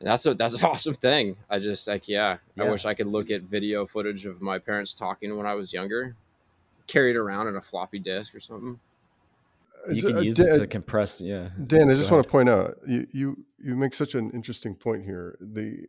[0.00, 1.36] And that's a that's an awesome thing.
[1.50, 4.94] I just like yeah, I wish I could look at video footage of my parents
[4.94, 6.16] talking when I was younger.
[6.86, 8.80] carried around in a floppy disk or something.
[9.92, 11.20] You can uh, use Dan, it to compress.
[11.20, 14.74] Yeah, Dan, I just want to point out you you you make such an interesting
[14.74, 15.36] point here.
[15.40, 15.88] The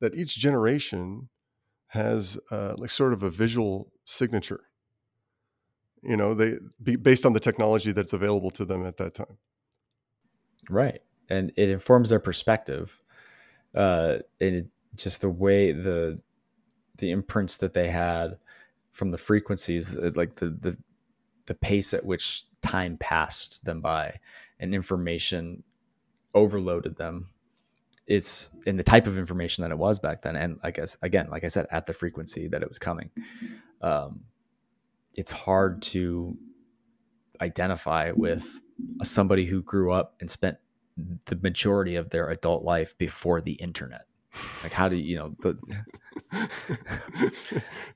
[0.00, 1.28] that each generation
[1.88, 4.60] has uh, like sort of a visual signature.
[6.02, 6.58] You know, they
[6.96, 9.38] based on the technology that's available to them at that time.
[10.68, 13.00] Right, and it informs their perspective.
[13.74, 16.20] Uh, it just the way the
[16.98, 18.38] the imprints that they had
[18.90, 20.76] from the frequencies, uh, like the the
[21.46, 24.18] the pace at which time passed them by
[24.58, 25.62] and information
[26.34, 27.28] overloaded them
[28.06, 30.36] it's in the type of information that it was back then.
[30.36, 33.10] And i guess again like i said at the frequency that it was coming.
[33.80, 34.20] Um,
[35.14, 36.36] it's hard to
[37.40, 38.60] identify with
[39.02, 40.58] somebody who grew up and spent
[41.26, 44.06] the majority of their adult life before the internet.
[44.62, 45.58] Like how do you, you know the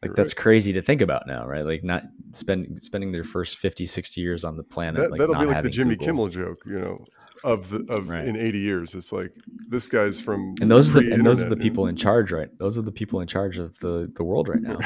[0.03, 1.65] like that's crazy to think about now right?
[1.65, 5.35] Like not spend spending their first 50 60 years on the planet that, like will
[5.39, 6.07] be like the jimmy Google.
[6.07, 7.05] kimmel joke you know
[7.45, 8.27] of the of right.
[8.27, 9.33] in 80 years it's like
[9.69, 12.51] this guy's from and those are the and those are the people in charge right
[12.59, 14.79] those are the people in charge of the the world right now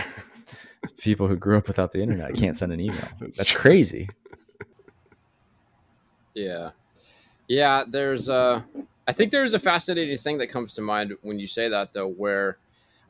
[0.99, 4.09] people who grew up without the internet can't send an email that's, that's crazy
[6.35, 6.71] yeah
[7.49, 8.63] yeah there's uh
[9.07, 12.09] I think there's a fascinating thing that comes to mind when you say that, though,
[12.09, 12.59] where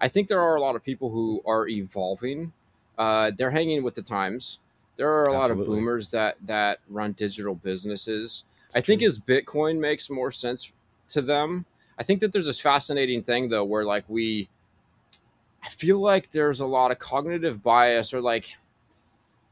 [0.00, 2.52] I think there are a lot of people who are evolving.
[2.98, 4.59] Uh, they're hanging with the times.
[4.96, 5.57] There are a Absolutely.
[5.57, 8.44] lot of boomers that that run digital businesses.
[8.75, 10.73] That's I think as Bitcoin makes more sense
[11.09, 11.65] to them.
[11.99, 14.49] I think that there's this fascinating thing though, where like we,
[15.63, 18.57] I feel like there's a lot of cognitive bias or like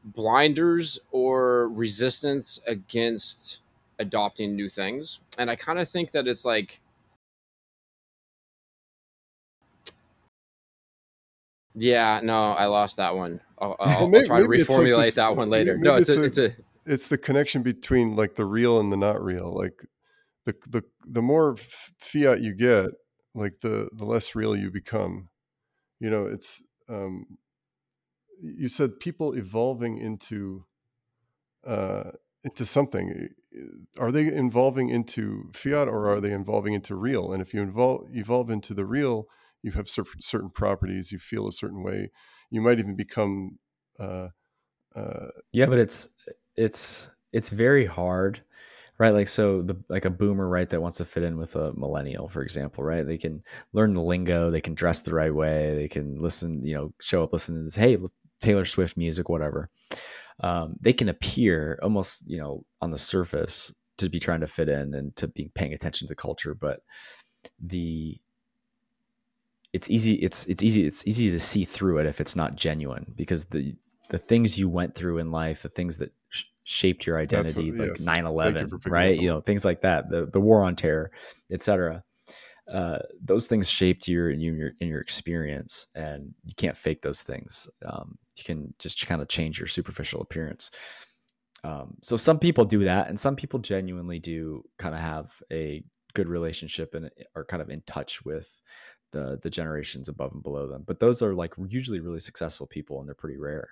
[0.03, 3.61] blinders or resistance against
[3.99, 5.21] adopting new things.
[5.37, 6.81] And I kind of think that it's like
[11.75, 13.39] Yeah, no, I lost that one.
[13.57, 15.77] I'll, I'll, maybe, I'll try to reformulate like this, that one later.
[15.77, 16.53] No, it's, a, it's a
[16.85, 19.53] it's the connection between like the real and the not real.
[19.53, 19.83] Like
[20.45, 21.55] the the the more
[21.99, 22.91] fiat you get,
[23.33, 25.29] like the the less real you become.
[25.99, 27.25] You know, it's um
[28.41, 30.65] you said people evolving into
[31.65, 32.11] uh
[32.43, 33.29] into something
[33.99, 38.07] are they evolving into fiat or are they evolving into real and if you evolve
[38.13, 39.27] evolve into the real
[39.61, 42.11] you have certain properties you feel a certain way
[42.49, 43.59] you might even become
[43.97, 44.27] uh,
[44.95, 46.09] uh, yeah but it's
[46.55, 48.41] it's it's very hard
[48.99, 49.13] right?
[49.13, 52.27] Like so the like a boomer right that wants to fit in with a millennial
[52.27, 53.05] for example right?
[53.05, 56.75] They can learn the lingo they can dress the right way they can listen you
[56.75, 57.97] know show up listen to this hey
[58.39, 59.69] taylor swift music whatever.
[60.39, 64.69] Um, they can appear almost you know on the surface to be trying to fit
[64.69, 66.81] in and to be paying attention to the culture but
[67.59, 68.19] the
[69.73, 73.05] it's easy it's it's easy it's easy to see through it if it's not genuine
[73.15, 73.75] because the
[74.13, 77.79] the things you went through in life the things that sh- shaped your identity what,
[77.79, 78.07] like yes.
[78.07, 81.11] 9-11 right you know things like that the the war on terror
[81.51, 82.03] etc
[82.71, 87.21] uh, those things shaped your in your in your experience and you can't fake those
[87.21, 90.71] things um, you can just kind of change your superficial appearance.
[91.63, 95.83] Um, so some people do that, and some people genuinely do kind of have a
[96.13, 98.61] good relationship and are kind of in touch with
[99.11, 100.83] the the generations above and below them.
[100.85, 103.69] But those are like usually really successful people, and they're pretty rare.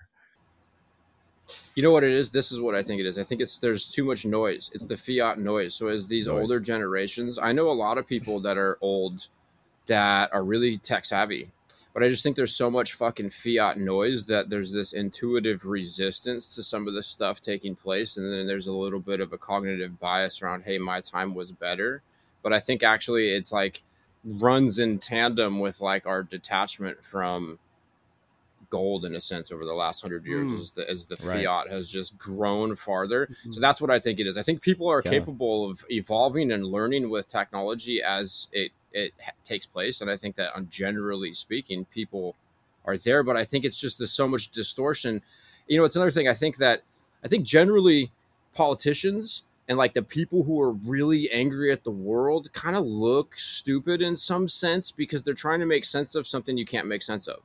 [1.75, 2.29] You know what it is?
[2.29, 3.17] This is what I think it is.
[3.17, 4.71] I think it's there's too much noise.
[4.73, 5.75] It's the fiat noise.
[5.75, 6.41] So as these noise.
[6.41, 9.27] older generations, I know a lot of people that are old
[9.87, 11.51] that are really tech savvy
[11.93, 16.55] but I just think there's so much fucking fiat noise that there's this intuitive resistance
[16.55, 18.15] to some of the stuff taking place.
[18.15, 21.51] And then there's a little bit of a cognitive bias around, hey, my time was
[21.51, 22.01] better.
[22.43, 23.83] But I think actually it's like
[24.23, 27.59] runs in tandem with like our detachment from
[28.71, 30.59] gold in a sense over the last hundred years mm.
[30.59, 31.45] as the, as the right.
[31.45, 33.27] fiat has just grown farther.
[33.27, 33.51] Mm-hmm.
[33.51, 34.37] So that's what I think it is.
[34.37, 35.11] I think people are yeah.
[35.11, 40.01] capable of evolving and learning with technology as it it takes place.
[40.01, 42.35] And I think that, on generally speaking, people
[42.83, 43.23] are there.
[43.23, 45.21] But I think it's just there's so much distortion.
[45.67, 46.27] You know, it's another thing.
[46.27, 46.81] I think that
[47.23, 48.11] I think generally
[48.53, 53.37] politicians and like the people who are really angry at the world kind of look
[53.37, 57.01] stupid in some sense because they're trying to make sense of something you can't make
[57.01, 57.39] sense of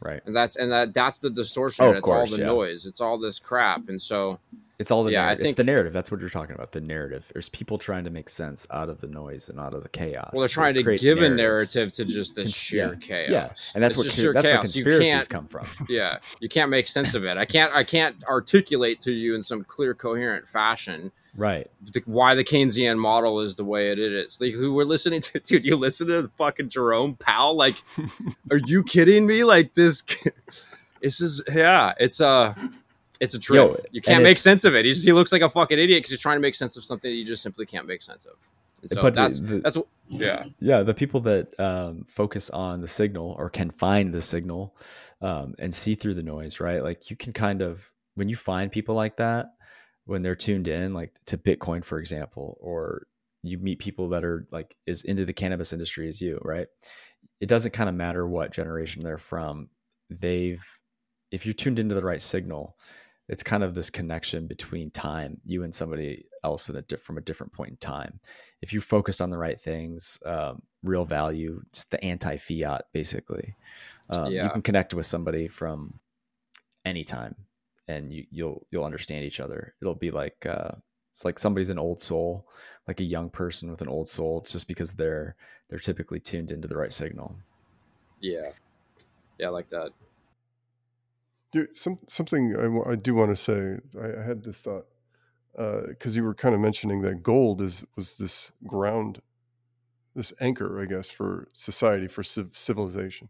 [0.00, 2.48] right and that's and that that's the distortion oh, it's course, all the yeah.
[2.48, 4.38] noise it's all this crap and so
[4.78, 5.32] it's all the yeah, narrative.
[5.32, 5.92] I think, it's the narrative.
[5.92, 6.72] That's what you're talking about.
[6.72, 7.30] The narrative.
[7.32, 10.30] There's people trying to make sense out of the noise and out of the chaos.
[10.32, 11.32] Well, they're trying to give narratives.
[11.32, 13.06] a narrative to just the Cons- sheer yeah.
[13.06, 13.30] chaos.
[13.30, 14.54] Yeah, and that's it's what that's chaos.
[14.54, 15.66] where conspiracies come from.
[15.88, 17.36] Yeah, you can't make sense of it.
[17.38, 17.74] I can't.
[17.74, 21.12] I can't articulate to you in some clear, coherent fashion.
[21.36, 21.70] Right.
[21.92, 24.40] The, why the Keynesian model is the way it is.
[24.40, 25.64] Like who we're listening to, dude.
[25.64, 27.56] You listen to the fucking Jerome Powell.
[27.56, 27.82] Like,
[28.50, 29.44] are you kidding me?
[29.44, 30.02] Like this.
[31.02, 31.92] This is yeah.
[32.00, 32.54] It's uh
[33.20, 33.56] It's a trick.
[33.56, 34.84] Yo, you can't make sense of it.
[34.84, 37.10] He's, he looks like a fucking idiot because he's trying to make sense of something
[37.10, 38.34] that you just simply can't make sense of.
[38.86, 42.86] So but that's the, that's what, yeah yeah the people that um, focus on the
[42.88, 44.76] signal or can find the signal
[45.20, 46.82] um, and see through the noise, right?
[46.82, 49.55] Like you can kind of when you find people like that
[50.06, 53.06] when they're tuned in, like to Bitcoin, for example, or
[53.42, 56.68] you meet people that are like as into the cannabis industry as you, right?
[57.40, 59.68] It doesn't kind of matter what generation they're from.
[60.08, 60.64] They've
[61.30, 62.76] if you're tuned into the right signal,
[63.28, 67.20] it's kind of this connection between time, you and somebody else in a from a
[67.20, 68.20] different point in time.
[68.62, 73.56] If you focus on the right things, um, real value, it's the anti-fiat, basically.
[74.10, 74.44] Um, yeah.
[74.44, 75.98] You can connect with somebody from
[76.84, 77.34] anytime,
[77.88, 79.74] and you, you'll you'll understand each other.
[79.80, 80.72] It'll be like uh,
[81.10, 82.46] it's like somebody's an old soul,
[82.86, 84.38] like a young person with an old soul.
[84.40, 85.36] It's just because they're
[85.68, 87.36] they're typically tuned into the right signal.
[88.20, 88.50] Yeah,
[89.38, 89.90] yeah, I like that.
[91.52, 93.78] Dude, some, something I, I do want to say.
[94.00, 94.86] I, I had this thought
[95.54, 99.22] because uh, you were kind of mentioning that gold is was this ground,
[100.14, 103.28] this anchor, I guess, for society, for civ- civilization.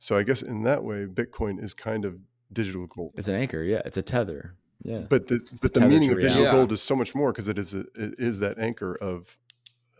[0.00, 2.18] So I guess in that way, Bitcoin is kind of
[2.52, 3.12] digital gold.
[3.16, 3.82] It's an anchor, yeah.
[3.84, 5.00] It's a tether, yeah.
[5.08, 7.74] But the but the meaning of digital gold is so much more because it is
[7.74, 9.36] a, it is that anchor of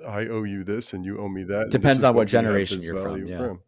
[0.06, 1.70] I owe you this and you owe me that.
[1.70, 3.26] Depends on what, what generation you're from.
[3.26, 3.38] Yeah.
[3.38, 3.60] From.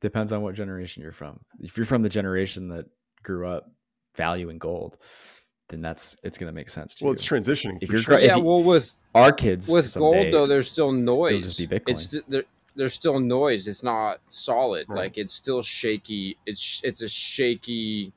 [0.00, 1.40] Depends on what generation you're from.
[1.60, 2.86] If you're from the generation that
[3.22, 3.70] grew up
[4.16, 4.98] valuing gold,
[5.68, 7.10] then that's it's going to make sense to well, you.
[7.10, 7.78] Well, it's transitioning.
[7.80, 8.18] If you're sure.
[8.18, 11.56] yeah, well, with our kids with gold though, there's still noise.
[11.56, 11.90] just be Bitcoin.
[11.90, 13.66] It's there, there's still noise.
[13.66, 14.86] It's not solid.
[14.88, 14.98] Right.
[14.98, 16.36] Like it's still shaky.
[16.46, 18.12] It's it's a shaky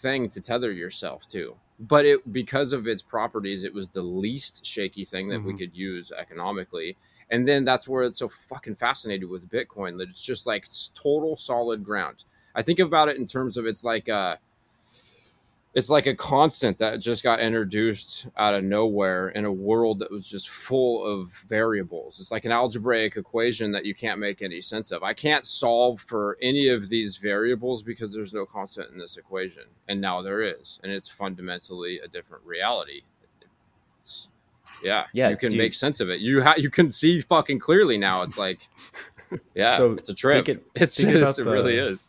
[0.00, 1.56] thing to tether yourself to.
[1.78, 5.48] But it because of its properties, it was the least shaky thing that mm-hmm.
[5.48, 6.96] we could use economically.
[7.30, 11.34] And then that's where it's so fucking fascinated with Bitcoin that it's just like total
[11.34, 12.24] solid ground.
[12.54, 14.38] I think about it in terms of it's like a
[15.74, 20.10] it's like a constant that just got introduced out of nowhere in a world that
[20.10, 22.20] was just full of variables.
[22.20, 25.02] It's like an algebraic equation that you can't make any sense of.
[25.02, 29.64] I can't solve for any of these variables because there's no constant in this equation.
[29.88, 30.78] And now there is.
[30.82, 33.02] And it's fundamentally a different reality.
[34.02, 34.28] It's,
[34.84, 36.20] yeah, yeah, you can make sense of it.
[36.20, 38.22] You ha- you can see fucking clearly now.
[38.22, 38.68] It's like,
[39.54, 40.48] yeah, so it's a trip.
[40.48, 42.08] It, it's, it's it really is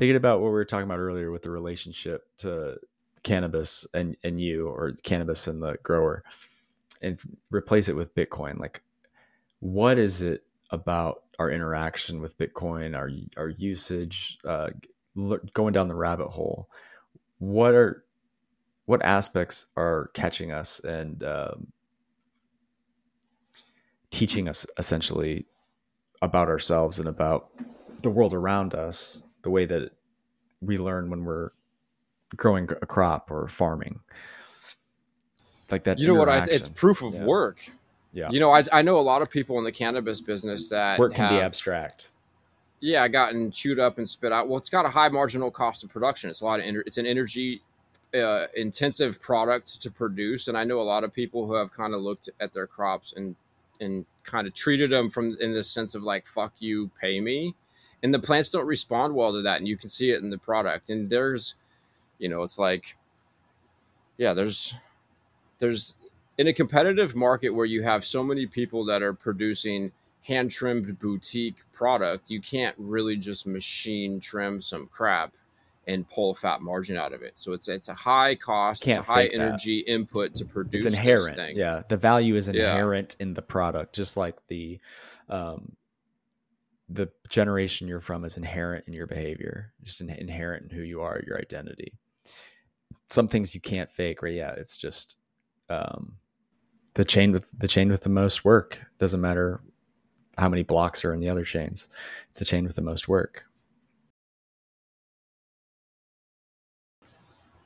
[0.00, 2.78] thinking about what we were talking about earlier with the relationship to
[3.22, 6.22] cannabis and and you or cannabis and the grower
[7.02, 7.18] and
[7.50, 8.82] replace it with bitcoin like
[9.60, 14.70] what is it about our interaction with bitcoin our our usage uh,
[15.52, 16.68] going down the rabbit hole?
[17.38, 18.04] What are
[18.86, 21.68] what aspects are catching us and um,
[24.10, 25.46] teaching us essentially
[26.22, 27.50] about ourselves and about
[28.02, 29.92] the world around us the way that
[30.60, 31.50] we learn when we're
[32.36, 34.00] growing a crop or farming.
[35.70, 37.24] Like that you know what I, it's proof of yeah.
[37.24, 37.58] work.
[38.12, 38.30] Yeah.
[38.30, 41.14] You know I, I know a lot of people in the cannabis business that work
[41.14, 42.10] can have, be abstract.
[42.80, 44.48] Yeah I gotten chewed up and spit out.
[44.48, 46.28] Well it's got a high marginal cost of production.
[46.30, 47.62] It's a lot of it's an energy
[48.12, 51.94] uh, intensive product to produce and i know a lot of people who have kind
[51.94, 53.36] of looked at their crops and
[53.80, 57.54] and kind of treated them from in this sense of like fuck you pay me.
[58.02, 60.38] And the plants don't respond well to that and you can see it in the
[60.38, 60.90] product.
[60.90, 61.54] And there's
[62.20, 62.96] you know it's like
[64.18, 64.74] yeah there's
[65.58, 65.96] there's
[66.38, 69.90] in a competitive market where you have so many people that are producing
[70.22, 75.32] hand trimmed boutique product you can't really just machine trim some crap
[75.86, 79.00] and pull a fat margin out of it so it's it's a high cost can't
[79.00, 79.92] it's a high energy that.
[79.92, 83.26] input to produce it's inherent yeah the value is inherent yeah.
[83.26, 84.78] in the product just like the
[85.30, 85.72] um
[86.90, 91.22] the generation you're from is inherent in your behavior just inherent in who you are
[91.26, 91.94] your identity
[93.10, 94.34] some things you can't fake right?
[94.34, 95.18] Yeah it's just
[95.68, 96.16] um,
[96.94, 98.78] the chain with the chain with the most work.
[98.98, 99.60] Doesn't matter
[100.36, 101.88] how many blocks are in the other chains.
[102.30, 103.44] It's the chain with the most work.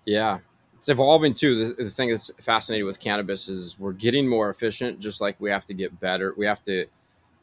[0.04, 0.38] Yeah.
[0.76, 1.74] It's evolving too.
[1.74, 5.50] The, the thing that's fascinating with cannabis is we're getting more efficient just like we
[5.50, 6.34] have to get better.
[6.36, 6.86] We have to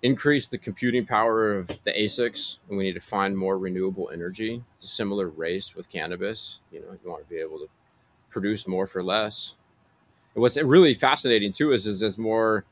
[0.04, 4.64] increase the computing power of the ASICs, and we need to find more renewable energy.
[4.76, 6.62] It's a similar race with cannabis.
[6.72, 7.70] You know, you want to be able to
[8.32, 9.56] produce more for less.
[10.34, 12.66] And what's really fascinating too is, is as more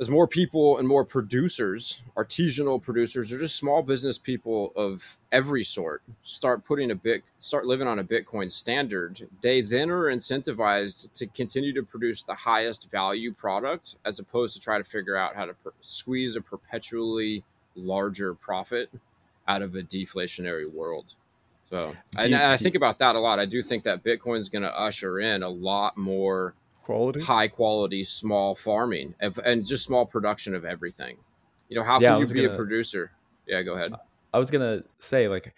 [0.00, 5.62] as more people and more producers, artisanal producers, or just small business people of every
[5.62, 11.12] sort, start putting a bit, start living on a Bitcoin standard, they then are incentivized
[11.12, 15.36] to continue to produce the highest value product, as opposed to try to figure out
[15.36, 17.44] how to per- squeeze a perpetually
[17.76, 18.90] larger profit
[19.46, 21.14] out of a deflationary world.
[21.72, 23.38] So, and you, I think about that a lot.
[23.38, 28.04] I do think that Bitcoin's going to usher in a lot more quality, high quality,
[28.04, 31.16] small farming and just small production of everything.
[31.70, 33.12] You know, how yeah, can you be gonna, a producer?
[33.46, 33.94] Yeah, go ahead.
[34.34, 35.54] I was gonna say like,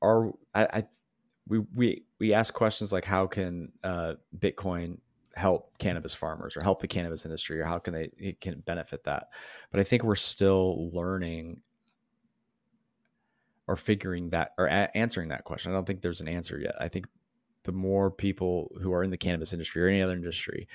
[0.00, 0.84] are I, I
[1.48, 4.98] we we we ask questions like how can uh, Bitcoin
[5.34, 9.04] help cannabis farmers or help the cannabis industry or how can they it can benefit
[9.04, 9.28] that
[9.70, 11.60] but i think we're still learning
[13.68, 16.74] or figuring that or a- answering that question i don't think there's an answer yet
[16.80, 17.06] i think
[17.64, 20.66] the more people who are in the cannabis industry or any other industry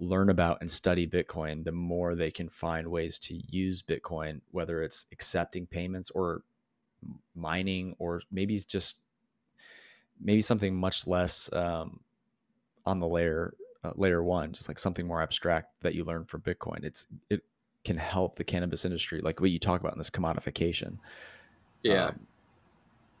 [0.00, 4.82] learn about and study bitcoin the more they can find ways to use bitcoin whether
[4.82, 6.42] it's accepting payments or
[7.34, 9.02] mining or maybe just
[10.20, 12.00] maybe something much less um,
[12.86, 16.40] on the layer uh, layer one, just like something more abstract that you learn from
[16.40, 16.84] Bitcoin.
[16.84, 17.42] It's it
[17.84, 20.98] can help the cannabis industry, like what you talk about in this commodification.
[21.82, 22.06] Yeah.
[22.06, 22.26] Um,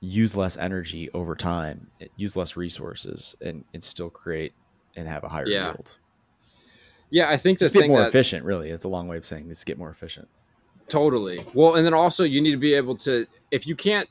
[0.00, 4.52] use less energy over time, use less resources, and and still create
[4.96, 5.66] and have a higher yeah.
[5.66, 5.98] yield.
[7.10, 8.44] Yeah, I think just get more that, efficient.
[8.44, 9.64] Really, it's a long way of saying this.
[9.64, 10.28] Get more efficient.
[10.88, 11.44] Totally.
[11.54, 14.08] Well, and then also you need to be able to if you can't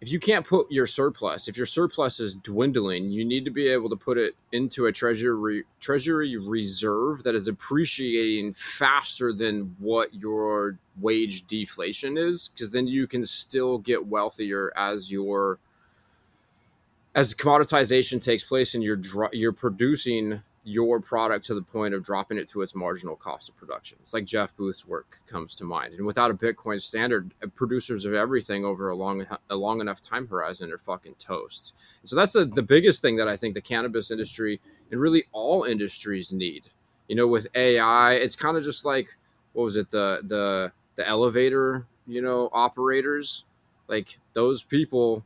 [0.00, 3.66] if you can't put your surplus, if your surplus is dwindling, you need to be
[3.68, 10.14] able to put it into a treasury treasury reserve that is appreciating faster than what
[10.14, 15.58] your wage deflation is, because then you can still get wealthier as your
[17.14, 19.00] as commoditization takes place and you're
[19.32, 23.56] you're producing your product to the point of dropping it to its marginal cost of
[23.56, 23.96] production.
[24.02, 25.94] It's like Jeff Booth's work comes to mind.
[25.94, 30.02] And without a Bitcoin standard, uh, producers of everything over a long a long enough
[30.02, 31.74] time horizon are fucking toast.
[32.04, 34.60] So that's the, the biggest thing that I think the cannabis industry
[34.90, 36.68] and really all industries need.
[37.08, 39.16] You know, with AI, it's kind of just like
[39.54, 43.46] what was it, the the the elevator, you know, operators,
[43.88, 45.24] like those people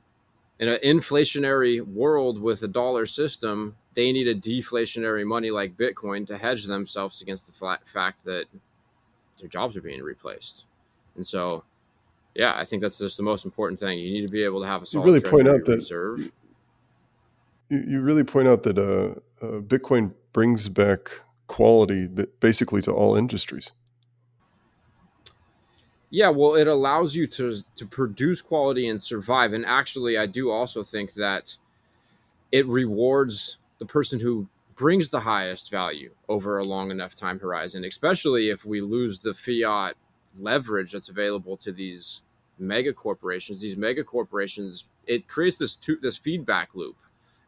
[0.60, 6.26] in an inflationary world with a dollar system, they need a deflationary money like Bitcoin
[6.26, 8.46] to hedge themselves against the flat fact that
[9.38, 10.66] their jobs are being replaced.
[11.16, 11.64] And so,
[12.34, 13.98] yeah, I think that's just the most important thing.
[13.98, 16.30] You need to be able to have a solid you really point out that reserve.
[17.68, 21.10] You, you really point out that uh, uh, Bitcoin brings back
[21.46, 22.08] quality
[22.40, 23.72] basically to all industries.
[26.08, 29.54] Yeah, well, it allows you to to produce quality and survive.
[29.54, 31.56] And actually, I do also think that
[32.52, 37.84] it rewards the person who brings the highest value over a long enough time horizon,
[37.84, 39.96] especially if we lose the fiat
[40.38, 42.22] leverage that's available to these
[42.60, 43.60] mega corporations.
[43.60, 46.96] These mega corporations, it creates this this feedback loop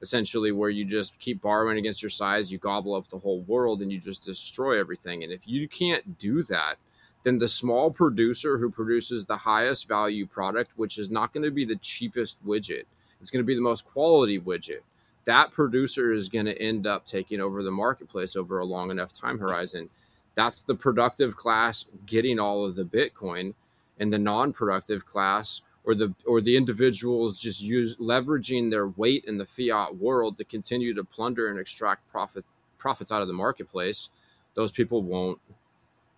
[0.03, 3.81] essentially where you just keep borrowing against your size, you gobble up the whole world
[3.81, 5.23] and you just destroy everything.
[5.23, 6.75] And if you can't do that,
[7.23, 11.53] then the small producer who produces the highest value product, which is not going to
[11.53, 12.85] be the cheapest widget,
[13.21, 14.81] it's going to be the most quality widget.
[15.27, 19.13] That producer is going to end up taking over the marketplace over a long enough
[19.13, 19.91] time horizon.
[20.35, 23.55] That's the productive class getting all of the Bitcoin,
[23.99, 29.39] and the non-productive class or the or the individuals just use leveraging their weight in
[29.39, 32.45] the fiat world to continue to plunder and extract profit
[32.79, 34.11] profits out of the marketplace.
[34.55, 35.41] Those people won't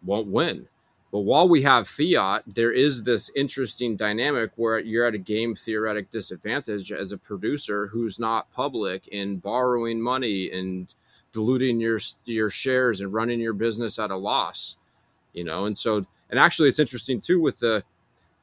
[0.03, 0.69] won't win
[1.17, 5.55] but while we have fiat, there is this interesting dynamic where you're at a game
[5.55, 10.93] theoretic disadvantage as a producer who's not public in borrowing money and
[11.33, 14.77] diluting your your shares and running your business at a loss.
[15.33, 17.83] You know, and so and actually it's interesting too with the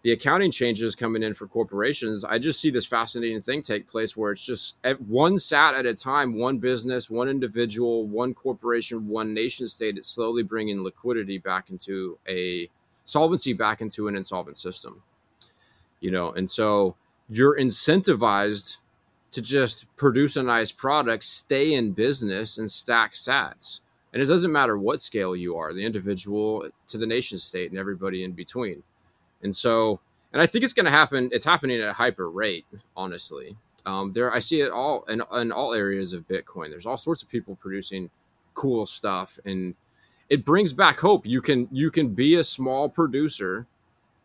[0.04, 4.18] the accounting changes coming in for corporations, I just see this fascinating thing take place
[4.18, 9.08] where it's just at one sat at a time, one business, one individual, one corporation,
[9.08, 9.98] one nation state.
[9.98, 12.70] It's slowly bringing liquidity back into a
[13.06, 15.02] solvency back into an insolvent system.
[16.02, 16.98] You know, and so
[17.30, 18.78] you're incentivized
[19.32, 23.80] to just produce a nice product, stay in business, and stack sats.
[24.12, 27.80] And it doesn't matter what scale you are, the individual to the nation state and
[27.80, 28.84] everybody in between
[29.44, 30.00] and so,
[30.32, 31.30] and I think it's going to happen.
[31.32, 32.66] It's happening at a hyper rate,
[32.96, 33.58] honestly.
[33.86, 36.70] Um, there, I see it all in, in all areas of Bitcoin.
[36.70, 38.10] There's all sorts of people producing
[38.54, 39.76] cool stuff, and
[40.30, 41.26] it brings back hope.
[41.26, 43.68] You can you can be a small producer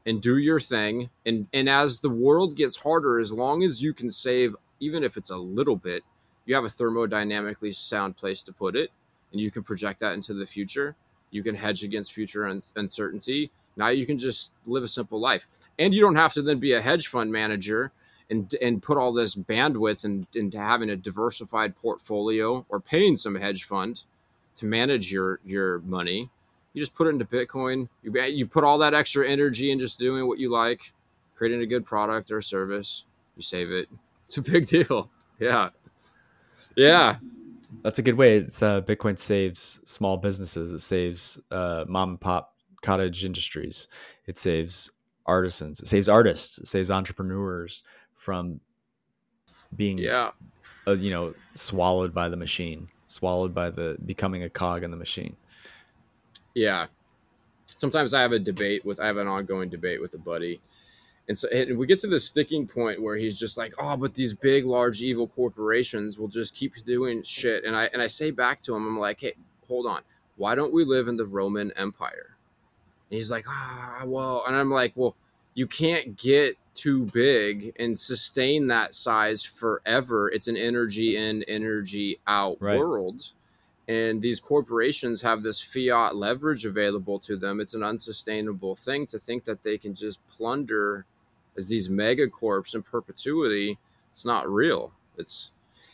[0.06, 3.92] and do your thing, and and as the world gets harder, as long as you
[3.92, 6.04] can save, even if it's a little bit,
[6.46, 8.90] you have a thermodynamically sound place to put it,
[9.32, 10.94] and you can project that into the future.
[11.30, 15.46] You can hedge against future un- uncertainty now you can just live a simple life.
[15.78, 17.92] And you don't have to then be a hedge fund manager
[18.30, 23.36] and and put all this bandwidth and into having a diversified portfolio or paying some
[23.36, 24.02] hedge fund
[24.56, 26.28] to manage your your money.
[26.74, 27.88] You just put it into Bitcoin.
[28.02, 30.92] You you put all that extra energy in just doing what you like,
[31.36, 33.04] creating a good product or service.
[33.36, 33.88] you save it.
[34.26, 35.08] It's a big deal.
[35.38, 35.70] Yeah.
[36.76, 37.16] Yeah.
[37.82, 38.38] That's a good way.
[38.38, 40.72] It's uh, Bitcoin saves small businesses.
[40.72, 43.88] It saves uh, mom and pop cottage industries.
[44.26, 44.90] It saves
[45.26, 45.80] artisans.
[45.80, 46.58] It saves artists.
[46.58, 47.82] It saves entrepreneurs
[48.14, 48.60] from
[49.76, 50.30] being, yeah,
[50.86, 54.96] uh, you know, swallowed by the machine, swallowed by the becoming a cog in the
[54.96, 55.36] machine.
[56.54, 56.86] Yeah.
[57.64, 58.98] Sometimes I have a debate with.
[58.98, 60.60] I have an ongoing debate with a buddy
[61.28, 64.14] and so and we get to the sticking point where he's just like, "Oh, but
[64.14, 68.30] these big, large, evil corporations will just keep doing shit." And I and I say
[68.30, 69.34] back to him, I'm like, "Hey,
[69.68, 70.02] hold on.
[70.36, 72.37] Why don't we live in the Roman Empire?"
[73.10, 75.16] And he's like, "Ah, well," and I'm like, "Well,
[75.54, 80.30] you can't get too big and sustain that size forever.
[80.30, 82.78] It's an energy in, energy out right.
[82.78, 83.32] world."
[83.90, 89.18] and these corporations have this fiat leverage available to them it's an unsustainable thing to
[89.18, 91.06] think that they can just plunder
[91.58, 93.76] as these megacorps in perpetuity,
[94.12, 94.92] it's not real.
[95.18, 95.50] It's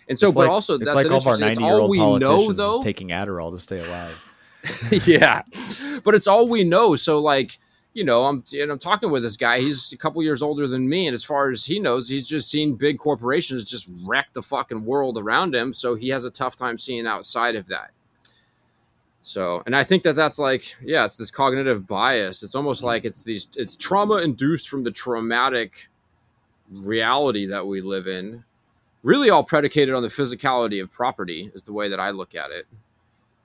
[0.08, 2.80] and so, it's but like, also that's like all of our ninety-year-old politicians know, though.
[2.82, 4.33] taking Adderall to stay alive.
[5.06, 5.42] yeah,
[6.02, 6.96] but it's all we know.
[6.96, 7.58] So, like,
[7.92, 9.60] you know, I'm and I'm talking with this guy.
[9.60, 12.50] He's a couple years older than me, and as far as he knows, he's just
[12.50, 15.72] seen big corporations just wreck the fucking world around him.
[15.72, 17.90] So he has a tough time seeing outside of that.
[19.22, 22.42] So, and I think that that's like, yeah, it's this cognitive bias.
[22.42, 25.88] It's almost like it's these, it's trauma induced from the traumatic
[26.70, 28.44] reality that we live in.
[29.02, 32.50] Really, all predicated on the physicality of property, is the way that I look at
[32.50, 32.66] it.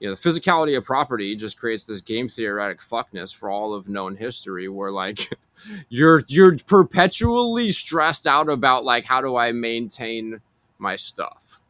[0.00, 3.88] You know, the physicality of property just creates this game theoretic fuckness for all of
[3.88, 5.30] known history, where like
[5.88, 10.40] you're you're perpetually stressed out about like how do I maintain
[10.78, 11.60] my stuff.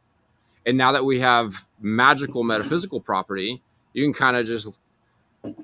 [0.64, 3.62] And now that we have magical metaphysical property,
[3.92, 4.68] you can kind of just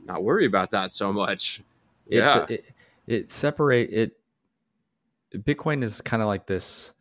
[0.05, 1.63] not worry about that so much.
[2.09, 2.47] It, yeah.
[2.49, 2.65] It,
[3.07, 4.17] it separate it.
[5.35, 6.93] Bitcoin is kind of like this.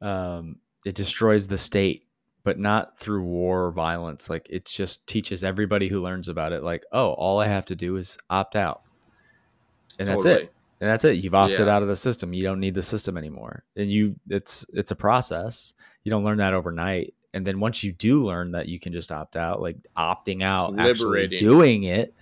[0.00, 2.06] Um, it destroys the state,
[2.48, 4.30] but not through war or violence.
[4.30, 7.76] Like it just teaches everybody who learns about it, like, oh, all I have to
[7.76, 8.80] do is opt out,
[9.98, 10.30] and totally.
[10.30, 10.52] that's it.
[10.80, 11.18] And that's it.
[11.18, 11.74] You've opted yeah.
[11.74, 12.32] out of the system.
[12.32, 13.64] You don't need the system anymore.
[13.76, 15.74] And you, it's it's a process.
[16.04, 19.12] You don't learn that overnight and then once you do learn that you can just
[19.12, 22.14] opt out like opting out actually doing it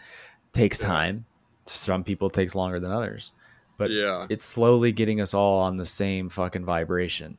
[0.53, 1.24] takes time
[1.66, 3.33] some people takes longer than others
[3.77, 7.39] but yeah it's slowly getting us all on the same fucking vibration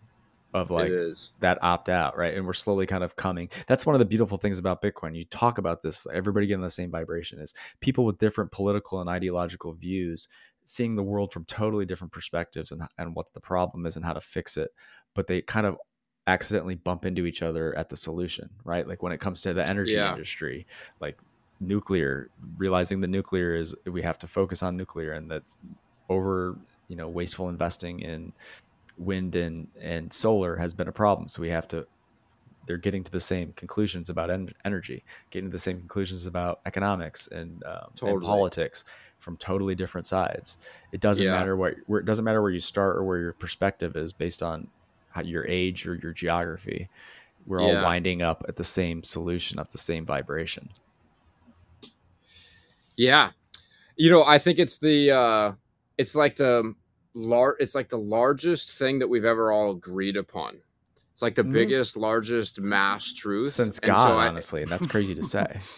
[0.54, 0.92] of like
[1.40, 4.38] that opt out right and we're slowly kind of coming that's one of the beautiful
[4.38, 8.18] things about bitcoin you talk about this everybody getting the same vibration is people with
[8.18, 10.28] different political and ideological views
[10.64, 14.14] seeing the world from totally different perspectives and, and what's the problem is and how
[14.14, 14.72] to fix it
[15.14, 15.78] but they kind of
[16.28, 18.88] accidentally bump into each other at the solution, right?
[18.88, 20.12] Like when it comes to the energy yeah.
[20.12, 20.68] industry,
[21.00, 21.18] like
[21.60, 25.58] nuclear, realizing the nuclear is we have to focus on nuclear and that's
[26.10, 26.58] over,
[26.90, 28.34] you know, wasteful investing in
[28.98, 31.28] wind and and solar has been a problem.
[31.28, 31.86] So we have to
[32.68, 36.60] they're getting to the same conclusions about en- energy, getting to the same conclusions about
[36.66, 38.16] economics and, um, totally.
[38.16, 38.84] and politics
[39.20, 40.58] from totally different sides.
[40.92, 41.32] It doesn't yeah.
[41.32, 44.44] matter what where it doesn't matter where you start or where your perspective is based
[44.44, 44.68] on
[45.24, 46.90] your age or your geography.
[47.48, 47.78] We're yeah.
[47.78, 50.70] all winding up at the same solution, at the same vibration.
[52.96, 53.32] Yeah,
[53.96, 55.52] you know, I think it's the uh,
[55.98, 56.76] it's like the
[57.18, 60.60] lar- it's like the largest thing that we've ever all agreed upon.
[61.12, 61.54] It's like the mm-hmm.
[61.54, 65.60] biggest, largest mass truth since God, so I, honestly, and that's crazy to say.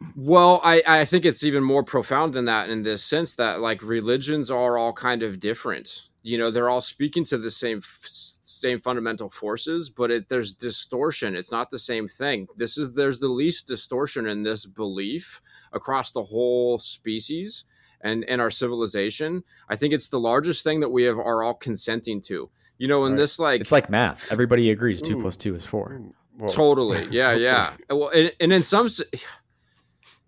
[0.16, 3.82] Well, I, I think it's even more profound than that in this sense that like
[3.82, 6.08] religions are all kind of different.
[6.22, 11.34] You know, they're all speaking to the same same fundamental forces, but it, there's distortion.
[11.34, 12.46] It's not the same thing.
[12.56, 15.40] This is there's the least distortion in this belief
[15.72, 17.64] across the whole species
[18.00, 19.44] and and our civilization.
[19.68, 22.50] I think it's the largest thing that we have are all consenting to.
[22.78, 23.18] You know, in right.
[23.18, 24.30] this like it's like math.
[24.30, 25.20] Everybody agrees two mm.
[25.20, 26.00] plus two is four.
[26.00, 27.08] Mm, well, totally.
[27.10, 27.72] Yeah, yeah.
[27.90, 28.88] well, and, and in some,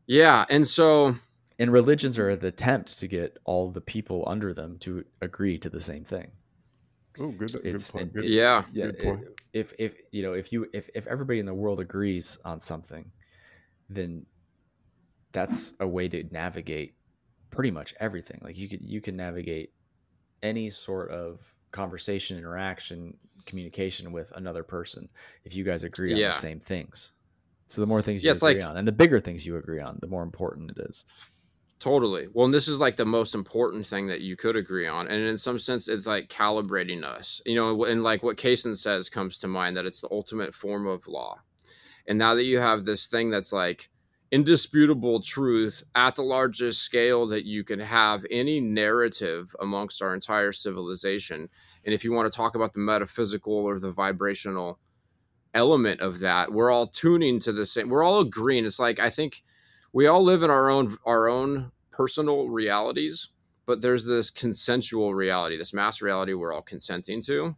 [0.06, 1.14] yeah, and so
[1.60, 5.70] and religions are the attempt to get all the people under them to agree to
[5.70, 6.30] the same thing.
[7.18, 7.54] Oh, good.
[7.62, 8.12] It's, good point.
[8.14, 8.86] Good, yeah, yeah.
[8.86, 9.24] Good point.
[9.52, 13.10] If if you know if you if if everybody in the world agrees on something,
[13.88, 14.26] then
[15.32, 16.94] that's a way to navigate
[17.50, 18.40] pretty much everything.
[18.42, 19.72] Like you could you can navigate
[20.42, 21.40] any sort of
[21.72, 25.08] conversation, interaction, communication with another person
[25.44, 26.26] if you guys agree yeah.
[26.26, 27.12] on the same things.
[27.66, 29.80] So the more things you yeah, agree like, on, and the bigger things you agree
[29.80, 31.04] on, the more important it is.
[31.78, 32.26] Totally.
[32.34, 35.08] Well, and this is like the most important thing that you could agree on.
[35.08, 39.08] And in some sense, it's like calibrating us, you know, and like what Kaysen says
[39.08, 41.40] comes to mind that it's the ultimate form of law.
[42.06, 43.88] And now that you have this thing that's like
[44.32, 50.52] indisputable truth at the largest scale that you can have any narrative amongst our entire
[50.52, 51.48] civilization,
[51.84, 54.78] and if you want to talk about the metaphysical or the vibrational
[55.54, 58.64] element of that we're all tuning to the same we're all agreeing.
[58.64, 59.42] It's like i think
[59.92, 63.30] we all live in our own our own personal realities
[63.66, 67.56] but there's this consensual reality this mass reality we're all consenting to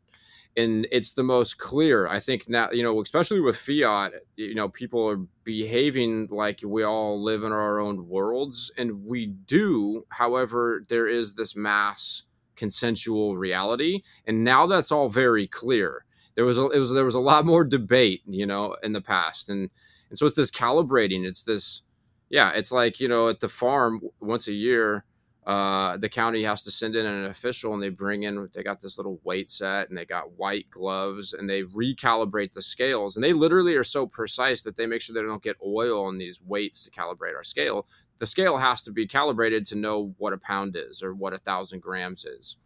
[0.57, 2.07] and it's the most clear.
[2.09, 6.82] I think now you know especially with fiat you know people are behaving like we
[6.82, 10.07] all live in our own worlds and we do.
[10.11, 12.24] However there is this mass
[12.55, 16.05] consensual reality and now that's all very clear.
[16.34, 19.00] There was a, it was there was a lot more debate, you know, in the
[19.00, 19.70] past, and
[20.09, 21.26] and so it's this calibrating.
[21.26, 21.82] It's this,
[22.30, 25.05] yeah, it's like you know at the farm once a year,
[25.47, 28.80] uh, the county has to send in an official, and they bring in they got
[28.80, 33.24] this little weight set, and they got white gloves, and they recalibrate the scales, and
[33.24, 36.40] they literally are so precise that they make sure they don't get oil on these
[36.40, 37.86] weights to calibrate our scale.
[38.18, 41.38] The scale has to be calibrated to know what a pound is or what a
[41.38, 42.57] thousand grams is.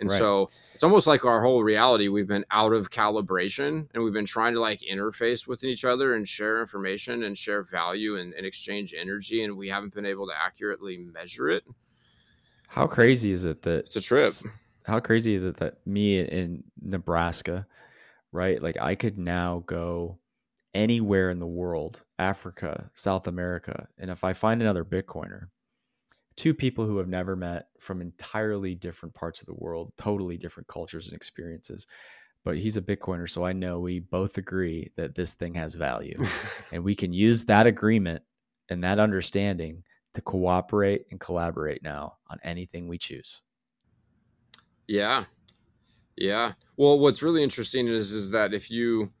[0.00, 0.18] And right.
[0.18, 4.26] so it's almost like our whole reality, we've been out of calibration and we've been
[4.26, 8.46] trying to like interface with each other and share information and share value and, and
[8.46, 9.42] exchange energy.
[9.42, 11.64] And we haven't been able to accurately measure it.
[12.68, 14.30] How crazy is it that it's a trip?
[14.84, 17.66] How crazy is it that me in Nebraska,
[18.30, 18.62] right?
[18.62, 20.18] Like I could now go
[20.74, 25.48] anywhere in the world, Africa, South America, and if I find another Bitcoiner,
[26.36, 30.68] two people who have never met from entirely different parts of the world, totally different
[30.68, 31.86] cultures and experiences.
[32.44, 36.16] But he's a Bitcoiner, so I know we both agree that this thing has value.
[36.72, 38.22] and we can use that agreement
[38.68, 39.82] and that understanding
[40.18, 43.42] to cooperate and collaborate now on anything we choose.
[44.86, 45.24] Yeah.
[46.16, 46.52] Yeah.
[46.76, 49.12] Well, what's really interesting is is that if you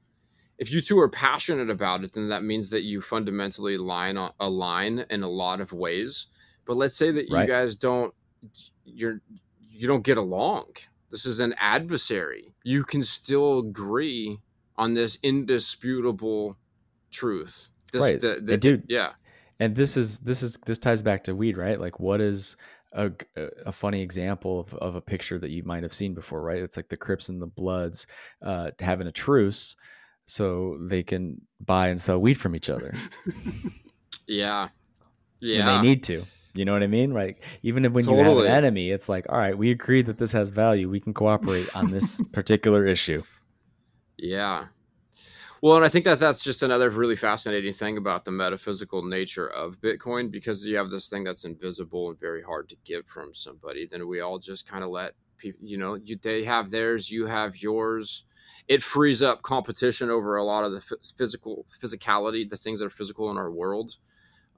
[0.58, 5.06] if you two are passionate about it, then that means that you fundamentally line align
[5.10, 6.26] in a lot of ways.
[6.64, 7.48] But let's say that you right.
[7.48, 8.12] guys don't
[8.84, 9.20] you're
[9.60, 10.66] you don't get along.
[11.10, 12.52] This is an adversary.
[12.64, 14.40] You can still agree
[14.76, 16.56] on this indisputable
[17.10, 17.68] truth.
[17.92, 18.84] This, right, the, the, dude.
[18.88, 19.12] Yeah,
[19.60, 21.80] and this is this is this ties back to weed, right?
[21.80, 22.56] Like, what is
[22.92, 23.10] a,
[23.66, 26.62] a funny example of, of a picture that you might have seen before, right?
[26.62, 28.06] It's like the Crips and the Bloods
[28.42, 29.76] uh, having a truce
[30.26, 32.94] so they can buy and sell weed from each other.
[34.26, 34.68] yeah,
[35.40, 36.22] yeah, and they need to.
[36.54, 37.12] You know what I mean?
[37.12, 38.18] Like even when totally.
[38.18, 40.88] you have an enemy, it's like, all right, we agree that this has value.
[40.88, 43.22] We can cooperate on this particular issue.
[44.16, 44.66] Yeah.
[45.60, 49.48] Well, and I think that that's just another really fascinating thing about the metaphysical nature
[49.48, 53.34] of Bitcoin because you have this thing that's invisible and very hard to get from
[53.34, 53.88] somebody.
[53.90, 57.26] Then we all just kind of let people, you know, you, they have theirs, you
[57.26, 58.24] have yours.
[58.68, 60.82] It frees up competition over a lot of the
[61.16, 63.96] physical physicality, the things that are physical in our world.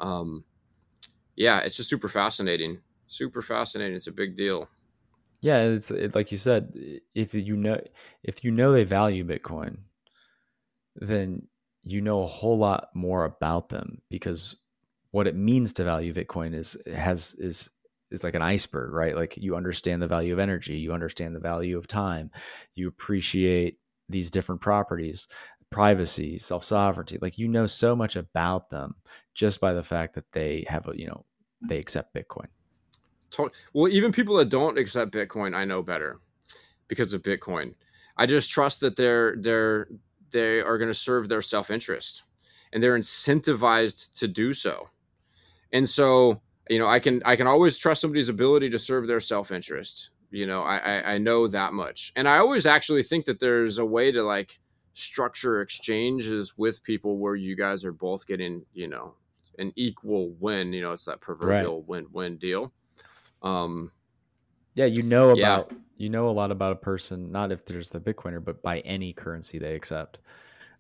[0.01, 0.45] Um,
[1.37, 2.81] yeah, it's just super fascinating.
[3.07, 3.97] Super fascinating.
[3.97, 4.69] It's a big deal.
[5.41, 6.75] Yeah, it's it, like you said.
[7.15, 7.81] If you know,
[8.23, 9.79] if you know they value Bitcoin,
[11.01, 11.47] then
[11.85, 14.57] you know a whole lot more about them because
[15.11, 17.71] what it means to value Bitcoin is has is
[18.11, 19.15] is like an iceberg, right?
[19.15, 22.31] Like you understand the value of energy, you understand the value of time,
[22.75, 23.79] you appreciate
[24.09, 25.29] these different properties,
[25.71, 27.19] privacy, self sovereignty.
[27.21, 28.95] Like you know so much about them
[29.35, 31.25] just by the fact that they have a you know
[31.63, 32.47] they accept Bitcoin.
[33.73, 36.21] Well, even people that don't accept Bitcoin, I know better
[36.89, 37.75] because of Bitcoin.
[38.17, 39.89] I just trust that they're they're
[40.31, 42.25] they are going to serve their self interest,
[42.73, 44.89] and they're incentivized to do so.
[45.73, 49.21] And so, you know, I can I can always trust somebody's ability to serve their
[49.21, 50.11] self interest.
[50.31, 53.79] You know, I, I I know that much, and I always actually think that there's
[53.79, 54.61] a way to like
[54.93, 59.15] structure exchanges with people where you guys are both getting you know
[59.59, 60.73] an equal win.
[60.73, 61.89] You know, it's that proverbial right.
[61.89, 62.73] win-win deal.
[63.43, 63.93] Um,
[64.75, 65.79] yeah, you know about yeah.
[66.01, 69.13] You know a lot about a person, not if there's the Bitcoiner, but by any
[69.13, 70.21] currency they accept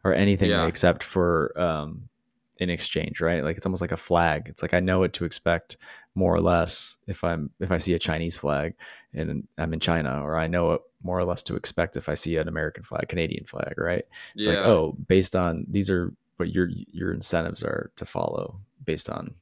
[0.02, 0.62] or anything yeah.
[0.62, 2.08] they accept for um,
[2.56, 3.44] in exchange, right?
[3.44, 4.44] Like it's almost like a flag.
[4.46, 5.76] It's like I know what to expect
[6.14, 8.74] more or less if I'm if I see a Chinese flag
[9.12, 12.14] and I'm in China, or I know what more or less to expect if I
[12.14, 14.04] see an American flag, Canadian flag, right?
[14.34, 14.54] It's yeah.
[14.54, 19.34] like oh, based on these are what your your incentives are to follow based on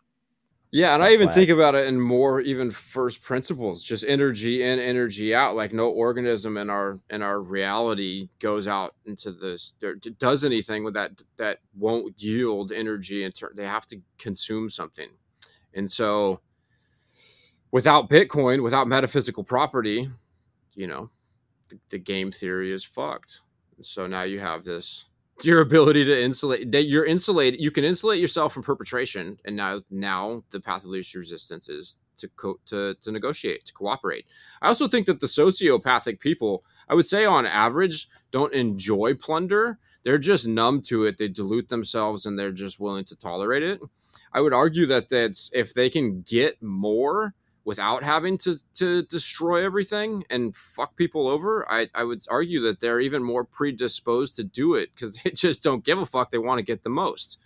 [0.70, 1.34] yeah, and I even flag.
[1.34, 5.56] think about it in more even first principles, just energy in, energy out.
[5.56, 9.74] Like no organism in our in our reality goes out into this
[10.18, 15.08] does anything with that that won't yield energy and they have to consume something.
[15.74, 16.40] And so
[17.72, 20.10] without Bitcoin, without metaphysical property,
[20.74, 21.10] you know,
[21.70, 23.40] the, the game theory is fucked.
[23.76, 25.06] And so now you have this
[25.42, 29.80] your ability to insulate that you're insulated you can insulate yourself from perpetration and now
[29.90, 34.26] now the path of least resistance is to co- to to negotiate to cooperate
[34.62, 39.78] i also think that the sociopathic people I would say on average don't enjoy plunder.
[40.04, 41.18] They're just numb to it.
[41.18, 43.80] They dilute themselves and they're just willing to tolerate it.
[44.32, 47.34] I would argue that that's if they can get more
[47.68, 52.80] without having to to destroy everything and fuck people over, I, I would argue that
[52.80, 56.30] they're even more predisposed to do it because they just don't give a fuck.
[56.30, 57.38] They want to get the most.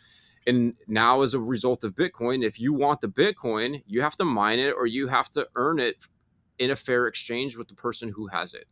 [0.46, 4.24] And now, as a result of Bitcoin, if you want the Bitcoin, you have to
[4.24, 5.96] mine it or you have to earn it
[6.56, 8.66] in a fair exchange with the person who has it.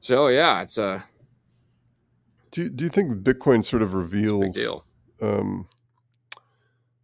[0.00, 1.04] So yeah, it's a.
[2.50, 4.58] Do Do you think Bitcoin sort of reveals
[5.22, 5.68] um,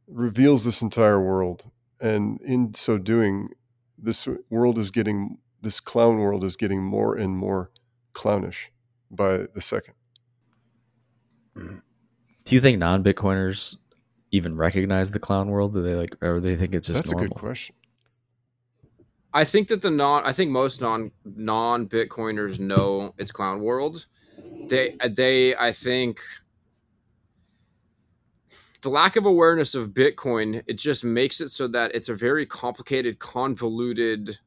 [0.06, 1.64] reveals this entire world,
[2.02, 3.50] and in so doing,
[3.96, 7.70] this world is getting this clown world is getting more and more
[8.12, 8.70] clownish
[9.10, 9.94] by the second.
[11.56, 11.76] Mm-hmm.
[12.44, 13.76] Do you think non-Bitcoiners
[14.32, 15.74] even recognize the clown world?
[15.74, 17.26] Do they like, or they think it's just that's normal?
[17.26, 17.76] a good question.
[19.32, 24.06] I think that the non, I think most non non Bitcoiners know it's clown world.
[24.68, 26.20] They they I think
[28.82, 32.46] the lack of awareness of Bitcoin it just makes it so that it's a very
[32.46, 34.38] complicated, convoluted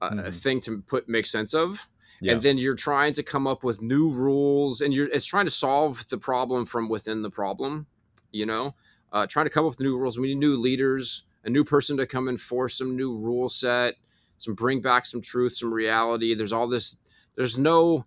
[0.00, 0.30] uh, mm-hmm.
[0.30, 1.88] thing to put make sense of.
[2.20, 2.32] Yeah.
[2.32, 5.50] And then you're trying to come up with new rules, and you're it's trying to
[5.50, 7.86] solve the problem from within the problem.
[8.32, 8.74] You know,
[9.12, 10.18] uh, trying to come up with new rules.
[10.18, 13.96] We need new leaders, a new person to come enforce some new rule set
[14.38, 16.34] some bring back some truth, some reality.
[16.34, 16.96] There's all this.
[17.36, 18.06] There's no.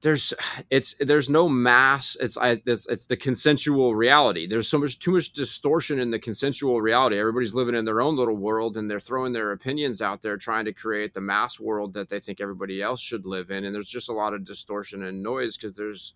[0.00, 0.32] There's
[0.70, 2.16] it's there's no mass.
[2.20, 4.46] It's I it's, it's the consensual reality.
[4.46, 7.18] There's so much too much distortion in the consensual reality.
[7.18, 10.64] Everybody's living in their own little world and they're throwing their opinions out there, trying
[10.66, 13.64] to create the mass world that they think everybody else should live in.
[13.64, 16.14] And there's just a lot of distortion and noise because there's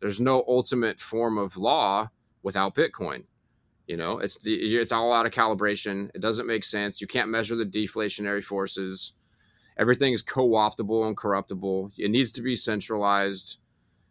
[0.00, 2.10] there's no ultimate form of law
[2.42, 3.24] without Bitcoin.
[3.86, 6.10] You know, it's the it's all out of calibration.
[6.14, 7.00] It doesn't make sense.
[7.00, 9.12] You can't measure the deflationary forces.
[9.78, 11.92] Everything is co-optable and corruptible.
[11.98, 13.58] It needs to be centralized.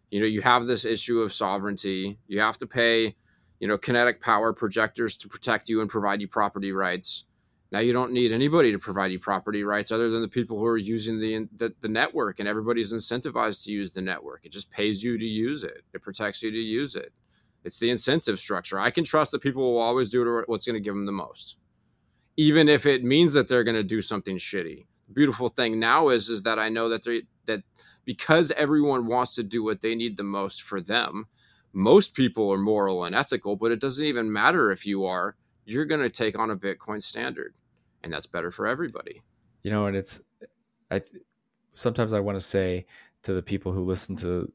[0.10, 2.18] You know, you have this issue of sovereignty.
[2.28, 3.16] You have to pay,
[3.60, 7.26] you know, kinetic power projectors to protect you and provide you property rights.
[7.72, 10.66] Now you don't need anybody to provide you property rights other than the people who
[10.66, 14.46] are using the, the, the network, and everybody's incentivized to use the network.
[14.46, 15.84] It just pays you to use it.
[15.94, 17.14] It protects you to use it.
[17.64, 18.78] It's the incentive structure.
[18.80, 21.60] I can trust that people will always do what's going to give them the most,
[22.36, 24.88] even if it means that they're going to do something shitty.
[25.14, 27.64] Beautiful thing now is is that I know that they that
[28.06, 31.28] because everyone wants to do what they need the most for them.
[31.74, 35.36] Most people are moral and ethical, but it doesn't even matter if you are.
[35.66, 37.54] You're going to take on a Bitcoin standard,
[38.04, 39.22] and that's better for everybody.
[39.64, 40.20] You know, and it's
[40.90, 41.02] I
[41.74, 42.86] sometimes I want to say
[43.24, 44.52] to the people who listen to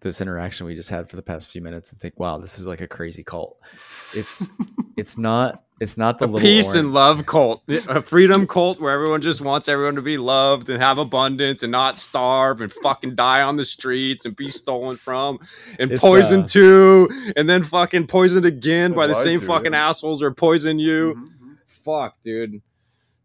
[0.00, 2.66] this interaction we just had for the past few minutes and think, wow, this is
[2.66, 3.58] like a crazy cult.
[4.14, 4.46] It's
[4.96, 6.76] it's not it's not the a peace orange.
[6.78, 10.82] and love cult, a freedom cult where everyone just wants everyone to be loved and
[10.82, 15.38] have abundance and not starve and fucking die on the streets and be stolen from
[15.78, 19.72] and it's, poisoned uh, too and then fucking poisoned again by the same to, fucking
[19.72, 19.88] yeah.
[19.88, 21.14] assholes or poison you.
[21.14, 21.52] Mm-hmm, mm-hmm.
[21.66, 22.62] Fuck, dude.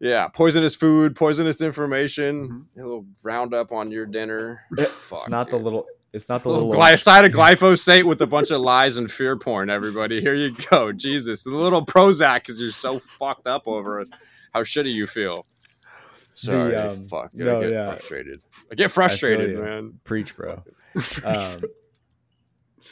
[0.02, 2.80] Yeah, poisonous food, poisonous information, mm-hmm.
[2.80, 4.64] a little roundup on your dinner.
[4.76, 5.60] Fuck, it's not dude.
[5.60, 8.62] the little it's not the little, little gly- side of glyphosate with a bunch of
[8.62, 9.70] lies and fear porn.
[9.70, 10.92] Everybody, here you go.
[10.92, 14.10] Jesus, the little Prozac because you're so fucked up over it.
[14.54, 15.46] How shitty you feel.
[16.34, 17.32] Sorry, the, um, fuck.
[17.34, 17.86] Dude, no, I get yeah.
[17.86, 18.42] frustrated.
[18.72, 20.00] I get frustrated, I man.
[20.04, 20.64] Preach, bro.
[21.24, 21.62] um,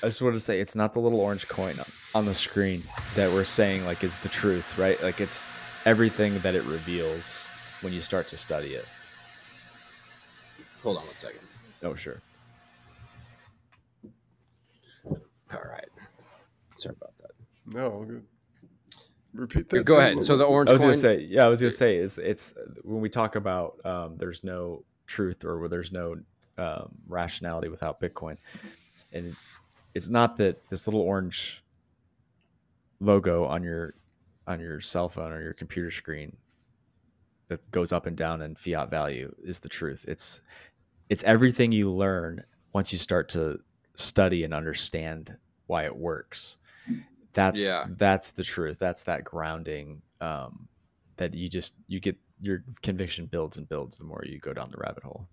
[0.01, 1.75] I just want to say it's not the little orange coin
[2.15, 2.83] on the screen
[3.15, 5.01] that we're saying like is the truth, right?
[5.03, 5.47] Like it's
[5.85, 7.47] everything that it reveals
[7.81, 8.85] when you start to study it.
[10.83, 11.41] Hold on one second.
[11.83, 12.21] Oh, sure.
[15.53, 15.87] All right.
[16.77, 17.31] Sorry about that.
[17.73, 18.23] No, good.
[19.33, 19.85] Repeat that.
[19.85, 20.23] Go ahead.
[20.23, 20.69] So the orange.
[20.69, 23.09] I was going to say, yeah, I was going to say is it's when we
[23.09, 26.17] talk about um, there's no truth or where there's no
[26.57, 28.37] um, rationality without Bitcoin,
[29.13, 29.35] and
[29.93, 31.63] it's not that this little orange
[32.99, 33.93] logo on your
[34.47, 36.35] on your cell phone or your computer screen
[37.49, 40.05] that goes up and down in fiat value is the truth.
[40.07, 40.41] It's
[41.09, 42.43] it's everything you learn
[42.73, 43.59] once you start to
[43.99, 45.35] study and understand
[45.67, 46.57] why it works.
[47.33, 47.85] That's yeah.
[47.91, 48.79] that's the truth.
[48.79, 50.67] That's that grounding um,
[51.17, 54.69] that you just you get your conviction builds and builds the more you go down
[54.69, 55.27] the rabbit hole.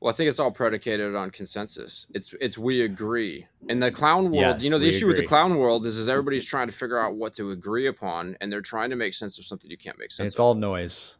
[0.00, 2.06] Well, I think it's all predicated on consensus.
[2.14, 3.46] It's it's we agree.
[3.68, 5.08] In the clown world, yes, you know, the issue agree.
[5.08, 8.36] with the clown world is is everybody's trying to figure out what to agree upon,
[8.40, 10.28] and they're trying to make sense of something you can't make sense.
[10.28, 10.44] it's of.
[10.44, 11.16] all noise.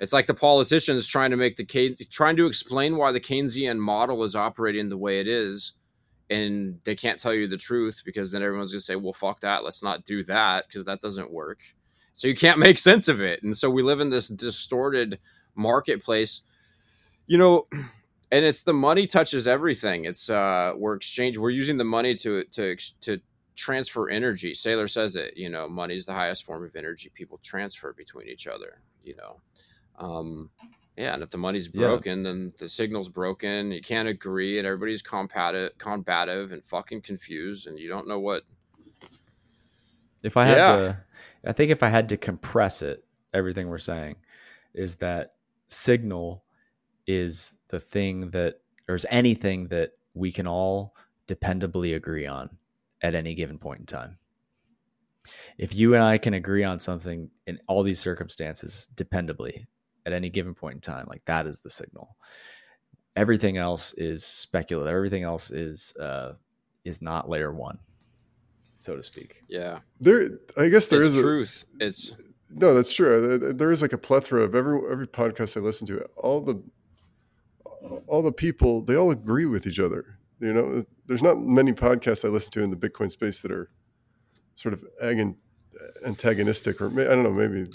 [0.00, 4.24] It's like the politicians trying to make the trying to explain why the Keynesian model
[4.24, 5.74] is operating the way it is,
[6.30, 9.64] and they can't tell you the truth because then everyone's gonna say, "Well, fuck that.
[9.64, 11.60] Let's not do that because that doesn't work."
[12.12, 15.18] So you can't make sense of it, and so we live in this distorted
[15.54, 16.42] marketplace.
[17.26, 17.66] You know,
[18.32, 20.04] and it's the money touches everything.
[20.04, 21.36] It's uh, we're exchange.
[21.36, 23.20] We're using the money to to to
[23.56, 24.52] transfer energy.
[24.52, 25.36] Saylor says it.
[25.36, 28.80] You know, money is the highest form of energy people transfer between each other.
[29.02, 29.40] You know,
[29.98, 30.50] um,
[31.00, 31.14] yeah.
[31.14, 32.24] And if the money's broken, yeah.
[32.24, 33.72] then the signal's broken.
[33.72, 38.44] You can't agree, and everybody's combative, combative, and fucking confused, and you don't know what.
[40.22, 40.76] If I had yeah.
[40.76, 41.04] to,
[41.46, 44.16] I think if I had to compress it, everything we're saying
[44.74, 45.34] is that
[45.68, 46.44] signal
[47.06, 50.94] is the thing that there's anything that we can all
[51.26, 52.50] dependably agree on
[53.02, 54.18] at any given point in time.
[55.58, 59.66] If you and I can agree on something in all these circumstances dependably
[60.10, 62.16] at any given point in time, like that is the signal.
[63.16, 64.94] Everything else is speculative.
[64.94, 66.32] Everything else is uh,
[66.84, 67.78] is not layer one,
[68.78, 69.42] so to speak.
[69.48, 70.38] Yeah, there.
[70.56, 71.64] I guess there it's is truth.
[71.80, 72.12] A, it's
[72.50, 73.38] no, that's true.
[73.38, 76.00] There is like a plethora of every every podcast I listen to.
[76.16, 76.62] All the
[78.06, 80.18] all the people they all agree with each other.
[80.40, 83.70] You know, there's not many podcasts I listen to in the Bitcoin space that are
[84.54, 84.84] sort of
[86.04, 87.70] antagonistic, or I don't know, maybe,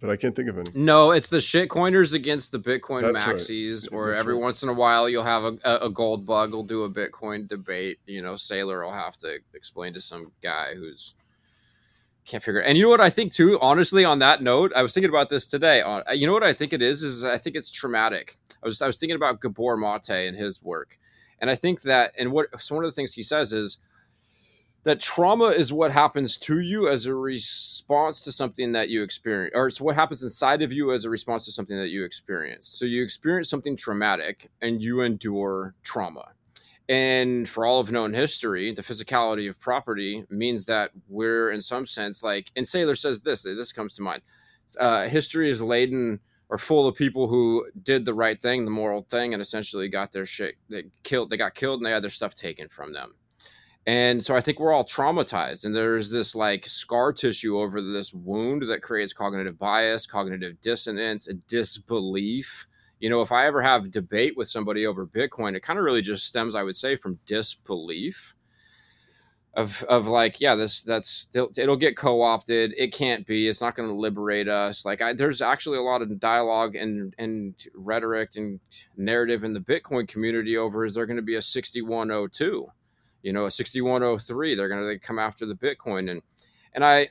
[0.00, 0.70] but I can't think of any.
[0.74, 3.96] No, it's the shitcoiners against the Bitcoin That's maxis, right.
[3.96, 4.42] or That's every right.
[4.42, 7.98] once in a while you'll have a, a gold bug will do a Bitcoin debate.
[8.06, 11.14] You know, Saylor will have to explain to some guy who's
[12.24, 12.60] can't figure.
[12.60, 12.66] It.
[12.66, 13.58] And you know what I think too.
[13.60, 15.82] Honestly, on that note, I was thinking about this today.
[15.82, 18.38] On you know what I think it is is I think it's traumatic.
[18.62, 20.98] I was I was thinking about Gabor Mate and his work,
[21.40, 23.78] and I think that and what so one of the things he says is
[24.82, 29.52] that trauma is what happens to you as a response to something that you experience,
[29.54, 32.66] or it's what happens inside of you as a response to something that you experience.
[32.66, 36.32] So you experience something traumatic and you endure trauma.
[36.88, 41.86] And for all of known history, the physicality of property means that we're, in some
[41.86, 44.22] sense, like, and Saylor says this, this comes to mind.
[44.78, 49.06] Uh, history is laden or full of people who did the right thing, the moral
[49.08, 52.10] thing, and essentially got their shit, they killed, they got killed and they had their
[52.10, 53.14] stuff taken from them.
[53.86, 58.12] And so I think we're all traumatized, and there's this like scar tissue over this
[58.12, 62.66] wound that creates cognitive bias, cognitive dissonance, a disbelief
[63.00, 66.02] you know, if I ever have debate with somebody over Bitcoin, it kind of really
[66.02, 68.34] just stems, I would say, from disbelief
[69.54, 72.74] of of like, yeah, this that's it'll get co-opted.
[72.76, 73.48] It can't be.
[73.48, 74.84] It's not going to liberate us.
[74.84, 78.60] Like, I, there's actually a lot of dialogue and and rhetoric and
[78.98, 82.66] narrative in the Bitcoin community over is there going to be a 6102,
[83.22, 84.54] you know, a 6103.
[84.54, 86.10] They're going to they come after the Bitcoin.
[86.10, 86.22] And
[86.74, 87.08] and I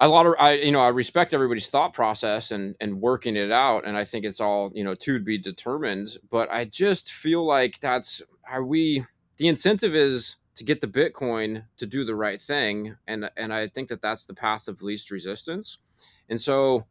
[0.00, 3.50] a lot of I you know I respect everybody's thought process and and working it
[3.50, 6.16] out and I think it's all you know to be determined.
[6.30, 9.04] But I just feel like that's are we
[9.38, 12.96] the incentive is to get the bitcoin to do the right thing.
[13.06, 15.78] And and I think that that's the path of least resistance.
[16.28, 16.86] And so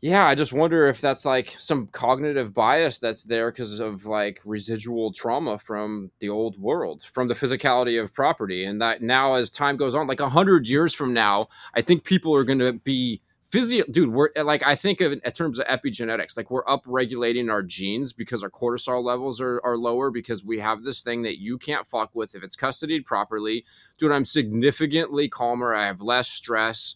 [0.00, 4.40] yeah i just wonder if that's like some cognitive bias that's there because of like
[4.46, 9.50] residual trauma from the old world from the physicality of property and that now as
[9.50, 12.72] time goes on like a hundred years from now i think people are going to
[12.72, 16.68] be physio dude we're eh, like i think of in terms of epigenetics like we're
[16.68, 21.00] up regulating our genes because our cortisol levels are, are lower because we have this
[21.00, 23.64] thing that you can't fuck with if it's custodied properly.
[23.96, 26.94] Dude i'm significantly calmer i have less stress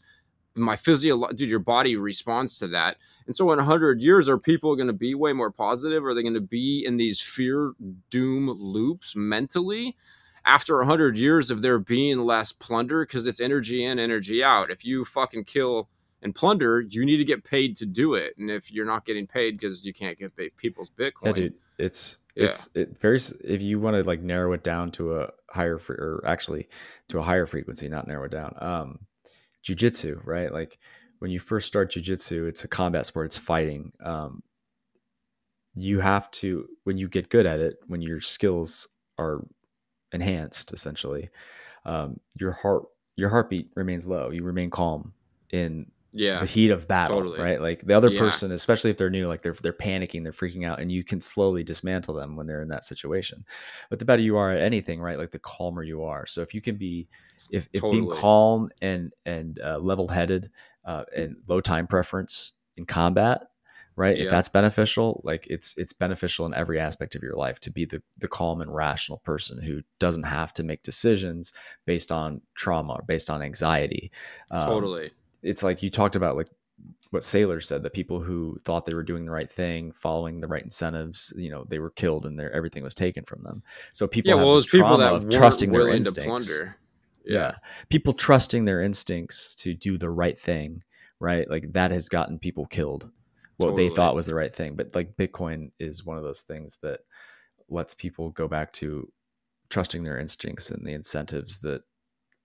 [0.54, 2.96] my physio dude your body responds to that.
[3.26, 6.04] And so in 100 years are people going to be way more positive?
[6.04, 7.72] Are they going to be in these fear
[8.10, 9.96] doom loops mentally?
[10.44, 14.70] After 100 years of there being less plunder because it's energy in energy out.
[14.70, 15.88] If you fucking kill
[16.20, 18.34] and plunder you need to get paid to do it.
[18.38, 21.26] And if you're not getting paid because you can't get paid people's bitcoin.
[21.26, 22.46] yeah, dude, it's yeah.
[22.46, 26.22] it's it very if you want to like narrow it down to a higher or
[26.26, 26.68] actually
[27.08, 28.98] to a higher frequency not narrow it down um
[29.64, 30.52] jujitsu, right?
[30.52, 30.78] Like
[31.18, 33.92] when you first start jujitsu, it's a combat sport, it's fighting.
[34.04, 34.42] Um,
[35.74, 38.88] you have to, when you get good at it, when your skills
[39.18, 39.46] are
[40.12, 41.30] enhanced, essentially,
[41.84, 42.84] um, your heart,
[43.16, 44.30] your heartbeat remains low.
[44.30, 45.12] You remain calm
[45.50, 47.38] in yeah, the heat of battle, totally.
[47.40, 47.60] right?
[47.60, 48.20] Like the other yeah.
[48.20, 51.20] person, especially if they're new, like they're they're panicking, they're freaking out, and you can
[51.20, 53.44] slowly dismantle them when they're in that situation.
[53.90, 55.18] But the better you are at anything, right?
[55.18, 56.26] Like the calmer you are.
[56.26, 57.08] So if you can be
[57.52, 58.00] if, if totally.
[58.00, 60.50] being calm and and uh, level headed
[60.84, 63.42] uh, and low time preference in combat
[63.94, 64.24] right yeah.
[64.24, 67.84] if that's beneficial like it's it's beneficial in every aspect of your life to be
[67.84, 71.52] the the calm and rational person who doesn't have to make decisions
[71.84, 74.10] based on trauma or based on anxiety
[74.50, 75.10] um, totally
[75.42, 76.48] it's like you talked about like
[77.10, 80.46] what Saylor said that people who thought they were doing the right thing, following the
[80.46, 83.62] right incentives, you know, they were killed and their everything was taken from them.
[83.92, 86.50] So people yeah, well, trauma people that of trusting their instincts
[87.24, 87.38] yeah.
[87.38, 87.54] yeah.
[87.88, 90.82] People trusting their instincts to do the right thing,
[91.20, 91.48] right?
[91.48, 93.10] Like that has gotten people killed.
[93.56, 93.88] what totally.
[93.88, 94.76] they thought was the right thing.
[94.76, 97.00] But like Bitcoin is one of those things that
[97.68, 99.10] lets people go back to
[99.70, 101.82] trusting their instincts and the incentives that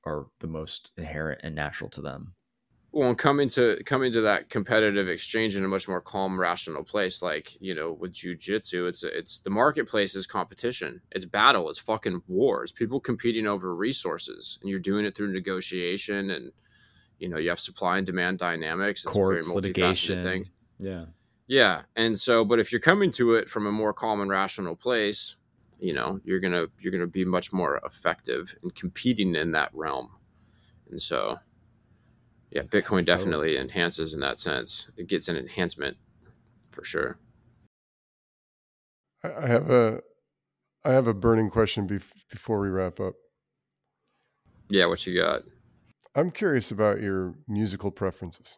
[0.05, 2.33] are the most inherent and natural to them
[2.97, 6.83] well and coming to coming to that competitive exchange in a much more calm rational
[6.83, 11.77] place like you know with jujitsu it's it's the marketplace is competition it's battle it's
[11.77, 16.51] fucking wars people competing over resources and you're doing it through negotiation and
[17.19, 20.49] you know you have supply and demand dynamics it's Courts, a very litigation thing.
[20.79, 21.05] yeah.
[21.47, 24.75] Yeah and so but if you're coming to it from a more calm and rational
[24.75, 25.35] place
[25.79, 30.09] you know you're gonna you're gonna be much more effective in competing in that realm
[30.89, 31.37] and so
[32.51, 33.57] yeah, Bitcoin definitely totally.
[33.57, 34.87] enhances in that sense.
[34.97, 35.97] It gets an enhancement
[36.71, 37.19] for sure.
[39.23, 40.01] I have a
[40.85, 43.15] I have a burning question bef- before we wrap up.
[44.69, 45.43] Yeah, what you got?
[46.15, 48.57] I'm curious about your musical preferences.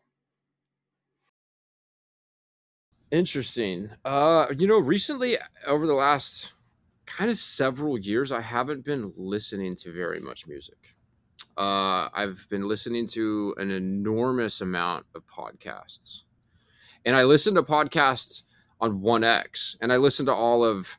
[3.11, 3.89] Interesting.
[4.05, 6.53] Uh, you know, recently over the last
[7.05, 10.95] kind of several years, I haven't been listening to very much music.
[11.59, 16.23] Uh, I've been listening to an enormous amount of podcasts,
[17.05, 18.43] and I listen to podcasts
[18.79, 20.97] on One X, and I listen to all of,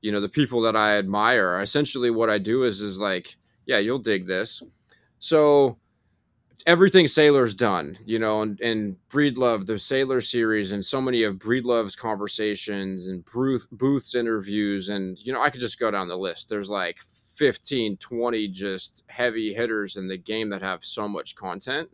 [0.00, 1.60] you know, the people that I admire.
[1.60, 3.36] Essentially, what I do is is like,
[3.66, 4.64] yeah, you'll dig this.
[5.20, 5.78] So
[6.66, 11.36] everything Saylor's done, you know, and, and Breedlove, the Saylor series, and so many of
[11.36, 14.88] Breedlove's conversations and Booth, Booth's interviews.
[14.88, 16.48] And, you know, I could just go down the list.
[16.48, 16.98] There's like
[17.34, 21.88] 15, 20 just heavy hitters in the game that have so much content.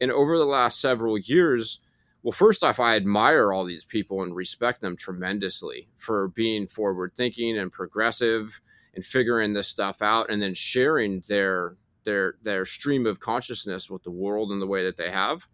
[0.00, 1.80] And over the last several years,
[2.22, 7.12] well, first off, I admire all these people and respect them tremendously for being forward
[7.16, 8.60] thinking and progressive
[8.94, 14.02] and figuring this stuff out and then sharing their their their stream of consciousness with
[14.02, 15.46] the world in the way that they have.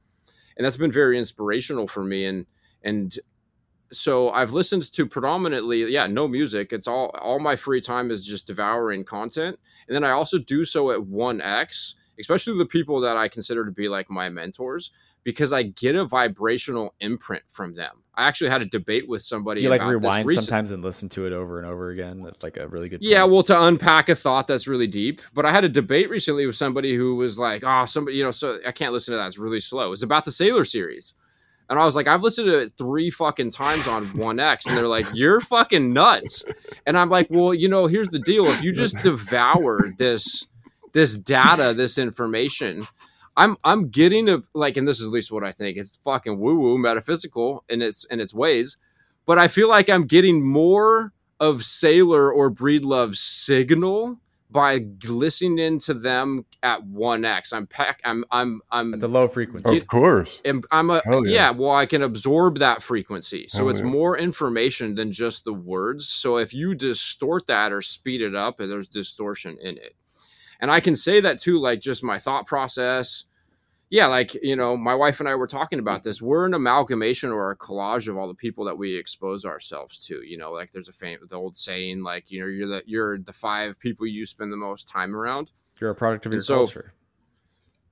[0.56, 2.46] And that's been very inspirational for me and
[2.82, 3.18] and
[3.92, 6.72] so I've listened to predominantly, yeah, no music.
[6.72, 10.64] It's all all my free time is just devouring content, and then I also do
[10.64, 14.90] so at one X, especially the people that I consider to be like my mentors,
[15.24, 18.02] because I get a vibrational imprint from them.
[18.14, 19.58] I actually had a debate with somebody.
[19.58, 22.22] Do you like rewind sometimes and listen to it over and over again?
[22.22, 23.00] That's like a really good.
[23.00, 23.10] Point.
[23.10, 25.22] Yeah, well, to unpack a thought that's really deep.
[25.32, 28.30] But I had a debate recently with somebody who was like, "Oh, somebody, you know,
[28.30, 29.28] so I can't listen to that.
[29.28, 31.14] It's really slow." It's about the Saylor series.
[31.70, 34.66] And I was like, I've listened to it three fucking times on 1X.
[34.66, 36.44] And they're like, you're fucking nuts.
[36.84, 38.44] And I'm like, well, you know, here's the deal.
[38.46, 40.46] If you just devour this
[40.92, 42.88] this data, this information,
[43.36, 45.78] I'm I'm getting a like, and this is at least what I think.
[45.78, 48.76] It's fucking woo-woo metaphysical in its in its ways.
[49.24, 54.18] But I feel like I'm getting more of Saylor or Breedlove's signal
[54.50, 59.76] by listening to them at 1x i'm pack i'm i'm i'm at the low frequency
[59.76, 61.20] of course i'm, I'm a yeah.
[61.24, 61.50] yeah.
[61.50, 63.86] well i can absorb that frequency so Hell it's yeah.
[63.86, 68.58] more information than just the words so if you distort that or speed it up
[68.58, 69.94] there's distortion in it
[70.60, 73.24] and i can say that too like just my thought process
[73.90, 76.22] yeah, like you know, my wife and I were talking about this.
[76.22, 80.24] We're an amalgamation or a collage of all the people that we expose ourselves to.
[80.24, 83.18] You know, like there's a fam- the old saying, like you know, you're the you're
[83.18, 85.50] the five people you spend the most time around.
[85.80, 86.94] You're a product of your so, culture.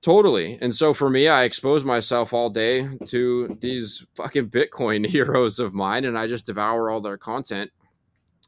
[0.01, 0.57] Totally.
[0.61, 5.73] And so for me, I expose myself all day to these fucking Bitcoin heroes of
[5.73, 7.71] mine, and I just devour all their content.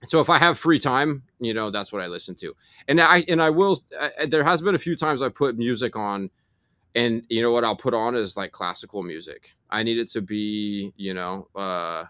[0.05, 2.55] So if I have free time, you know, that's what I listen to.
[2.87, 3.81] And I and I will.
[3.99, 6.29] I, there has been a few times I put music on
[6.95, 9.55] and you know what I'll put on is like classical music.
[9.69, 12.05] I need it to be, you know, uh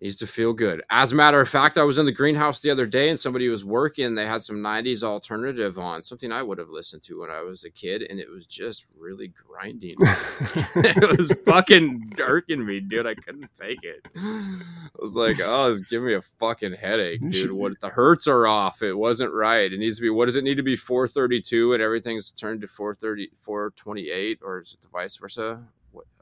[0.00, 0.82] needs to feel good.
[0.90, 3.48] As a matter of fact, I was in the greenhouse the other day and somebody
[3.48, 4.14] was working.
[4.14, 7.64] They had some 90s alternative on, something I would have listened to when I was
[7.64, 9.96] a kid, and it was just really grinding.
[10.00, 13.06] it was fucking darking me, dude.
[13.06, 14.06] I couldn't take it.
[14.16, 17.52] I was like, oh, it's giving me a fucking headache, dude.
[17.52, 18.82] What the hertz are off.
[18.82, 19.72] It wasn't right.
[19.72, 22.68] It needs to be what does it need to be 432 and everything's turned to
[22.68, 25.62] 430 428 or is it the vice versa?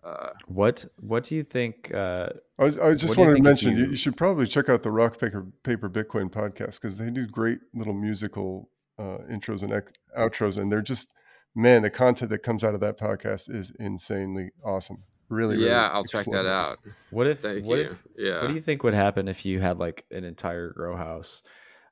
[0.03, 1.93] Uh, what what do you think?
[1.93, 2.29] Uh,
[2.59, 5.19] I was I just wanted to mention you, you, should probably check out the Rock
[5.19, 9.83] Paper, Paper Bitcoin podcast because they do great little musical uh, intros and
[10.17, 11.13] outros, and they're just
[11.55, 15.03] man, the content that comes out of that podcast is insanely awesome.
[15.29, 16.79] Really, yeah, really I'll check that out.
[17.11, 17.41] What if?
[17.41, 17.85] Thank what you.
[17.85, 18.41] If, yeah.
[18.41, 21.43] What do you think would happen if you had like an entire grow house,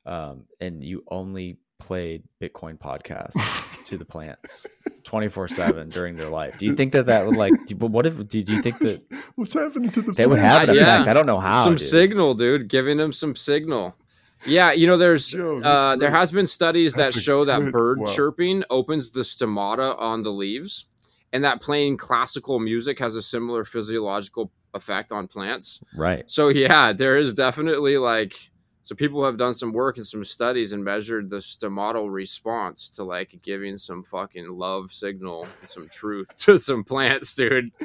[0.07, 3.37] um, and you only played Bitcoin podcasts
[3.85, 4.67] to the plants
[5.05, 6.59] 24 7 during their life.
[6.59, 9.03] Do you think that that would like, but what if, do, do you think that
[9.37, 10.97] what's happening to the They would have an yeah.
[10.97, 11.09] effect.
[11.09, 11.65] I don't know how.
[11.65, 11.89] Some dude.
[11.89, 13.97] signal, dude, giving them some signal.
[14.45, 17.73] Yeah, you know, there's Yo, uh, there has been studies that's that show good, that
[17.73, 18.07] bird wow.
[18.07, 20.87] chirping opens the stomata on the leaves,
[21.33, 25.81] and that playing classical music has a similar physiological effect on plants.
[25.97, 26.31] Right.
[26.31, 28.51] So yeah, there is definitely like
[28.87, 33.03] so people have done some work and some studies and measured the stomatal response to
[33.03, 37.73] like giving some fucking love signal some truth to some plants, dude.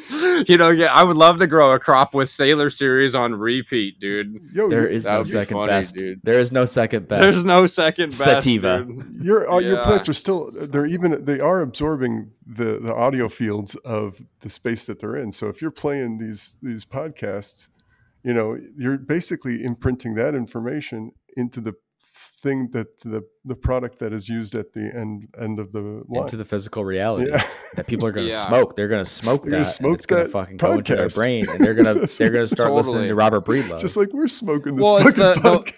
[0.48, 4.00] You know, yeah, I would love to grow a crop with Saylor series on repeat,
[4.00, 4.40] dude.
[4.54, 6.22] Yo, there is no second funny, best, dude.
[6.24, 7.22] There is no second best.
[7.22, 8.24] There's no second best.
[8.24, 8.84] Sativa.
[8.84, 9.24] Dude.
[9.24, 9.70] Your uh, yeah.
[9.70, 14.50] your plants are still they're even they are absorbing the the audio fields of the
[14.50, 15.32] space that they're in.
[15.32, 17.70] So if you're playing these these podcasts
[18.24, 21.74] you know you're basically imprinting that information into the
[22.14, 26.22] thing that the the product that is used at the end end of the line.
[26.22, 27.48] into the physical reality yeah.
[27.76, 28.48] that people are going to yeah.
[28.48, 28.76] smoke.
[28.76, 29.66] They're going to smoke that.
[29.66, 30.60] Smoke it's going to fucking podcast.
[30.60, 32.78] go into their brain, and they're going to they're going to start totally.
[32.78, 33.80] listening to Robert Breedlove.
[33.80, 35.78] Just like we're smoking this well, fucking the, podcast.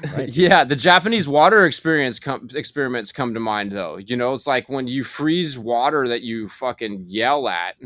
[0.00, 0.28] The, right.
[0.30, 3.98] Yeah, the Japanese water experience com- experiments come to mind though.
[3.98, 7.76] You know, it's like when you freeze water that you fucking yell at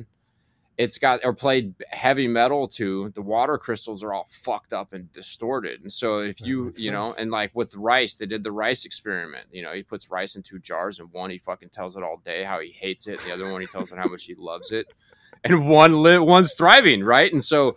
[0.79, 5.13] it's got or played heavy metal to the water crystals are all fucked up and
[5.13, 5.83] distorted.
[5.83, 9.49] And so if you you know and like with rice they did the rice experiment
[9.53, 12.19] you know he puts rice in two jars and one he fucking tells it all
[12.25, 14.71] day how he hates it the other one he tells it how much he loves
[14.73, 14.87] it.
[15.45, 17.33] And one li- one's thriving right?
[17.33, 17.77] And so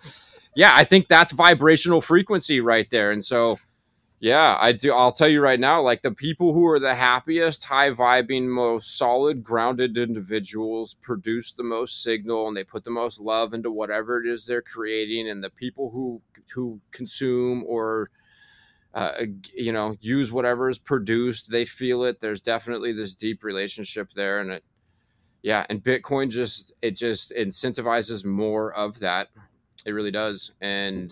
[0.55, 3.11] yeah i think that's vibrational frequency right there.
[3.11, 3.59] And so
[4.21, 4.93] yeah, I do.
[4.93, 8.95] I'll tell you right now, like the people who are the happiest, high vibing, most
[8.95, 14.23] solid, grounded individuals produce the most signal and they put the most love into whatever
[14.23, 15.27] it is they're creating.
[15.27, 16.21] And the people who
[16.53, 18.11] who consume or
[18.93, 19.23] uh,
[19.55, 22.19] you know use whatever is produced, they feel it.
[22.19, 24.63] There's definitely this deep relationship there, and it
[25.41, 29.29] yeah, and Bitcoin just it just incentivizes more of that.
[29.83, 31.11] It really does, and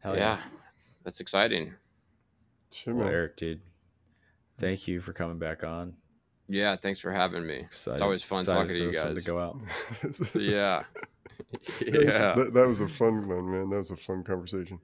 [0.00, 0.38] Hell yeah.
[0.38, 0.57] yeah
[1.08, 1.72] that's exciting.
[2.70, 3.62] Sure, well, Eric, dude,
[4.58, 5.94] thank you for coming back on.
[6.50, 7.60] Yeah, thanks for having me.
[7.60, 9.24] Excited, it's always fun talking to you guys.
[9.24, 9.58] To go out.
[10.34, 10.82] yeah.
[11.80, 12.34] yeah.
[12.34, 13.70] That, that, was a fun one, man.
[13.70, 14.80] That was a fun conversation.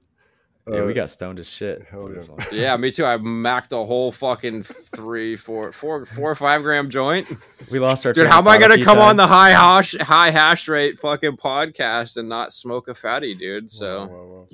[0.67, 1.85] Yeah, uh, we got stoned as shit.
[1.91, 2.45] Hell yeah.
[2.51, 3.05] yeah, me too.
[3.05, 7.27] I macked a whole fucking three, four, four, four or five gram joint.
[7.69, 8.25] We lost our dude.
[8.25, 9.09] How am I gonna come times.
[9.09, 13.69] on the high hash, high hash rate fucking podcast and not smoke a fatty, dude?
[13.69, 14.07] So.
[14.07, 14.47] Wow, wow, wow.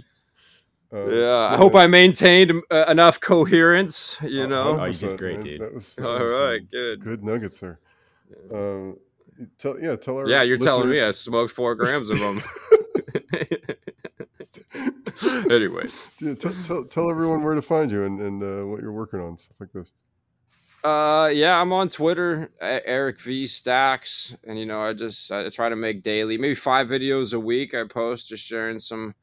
[0.93, 4.17] Uh, yeah, I hope I maintained uh, enough coherence.
[4.21, 5.61] You know, oh, you did great, dude.
[5.61, 6.69] That was, that all was right.
[6.69, 7.79] Good, good nuggets, sir.
[8.53, 8.97] Um,
[9.57, 10.41] tell yeah, tell our yeah.
[10.41, 10.73] You're listeners.
[10.73, 12.43] telling me I smoked four grams of them.
[15.49, 18.91] Anyways, yeah, tell, tell, tell everyone where to find you and, and uh, what you're
[18.91, 19.91] working on, stuff like this.
[20.83, 25.69] Uh, yeah, I'm on Twitter, Eric V Stacks, and you know, I just I try
[25.69, 27.73] to make daily, maybe five videos a week.
[27.73, 29.13] I post just sharing some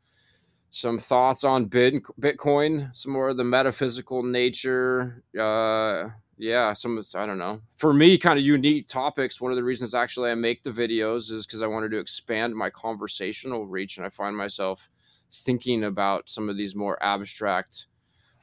[0.70, 5.22] some thoughts on Bitcoin, some more of the metaphysical nature.
[5.38, 7.60] Uh, yeah, some I don't know.
[7.76, 9.40] For me, kind of unique topics.
[9.40, 12.54] One of the reasons actually I make the videos is because I wanted to expand
[12.54, 14.88] my conversational reach, and I find myself
[15.30, 17.86] thinking about some of these more abstract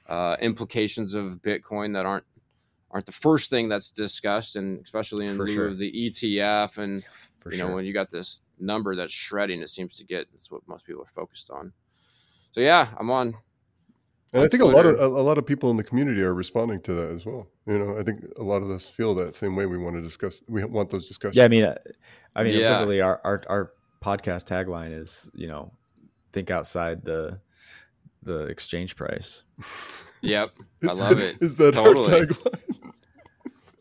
[0.08, 2.26] uh, implications of Bitcoin that aren't
[2.92, 5.68] aren't the first thing that's discussed, and especially in For lieu sure.
[5.68, 7.04] of the ETF and
[7.40, 7.76] For you know sure.
[7.76, 10.28] when you got this number that's shredding, it seems to get.
[10.34, 11.72] That's what most people are focused on
[12.56, 13.36] so yeah, I'm on.
[14.32, 14.64] And I think Twitter.
[14.64, 17.26] a lot of a, lot of people in the community are responding to that as
[17.26, 17.48] well.
[17.68, 19.66] You know, I think a lot of us feel that same way.
[19.66, 20.42] We want to discuss.
[20.48, 21.36] We want those discussions.
[21.36, 21.76] Yeah, I mean, uh,
[22.34, 22.72] I mean, yeah.
[22.72, 23.72] literally, our, our our
[24.02, 25.70] podcast tagline is, you know,
[26.32, 27.42] think outside the
[28.24, 29.44] the exchange price.
[30.22, 30.52] Yep,
[30.90, 31.36] I love it.
[31.42, 32.14] Is that totally.
[32.14, 32.75] our tagline?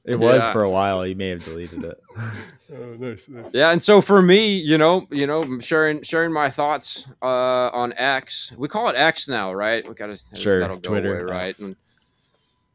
[0.04, 0.52] It was yeah.
[0.52, 1.06] for a while.
[1.06, 2.02] You may have deleted it.
[2.18, 3.54] oh, nice, nice.
[3.54, 7.94] Yeah, and so for me, you know, you know, sharing sharing my thoughts uh, on
[7.96, 8.52] X.
[8.58, 9.86] We call it X now, right?
[9.88, 11.58] We gotta sure that'll go Twitter, away, right?
[11.58, 11.74] And,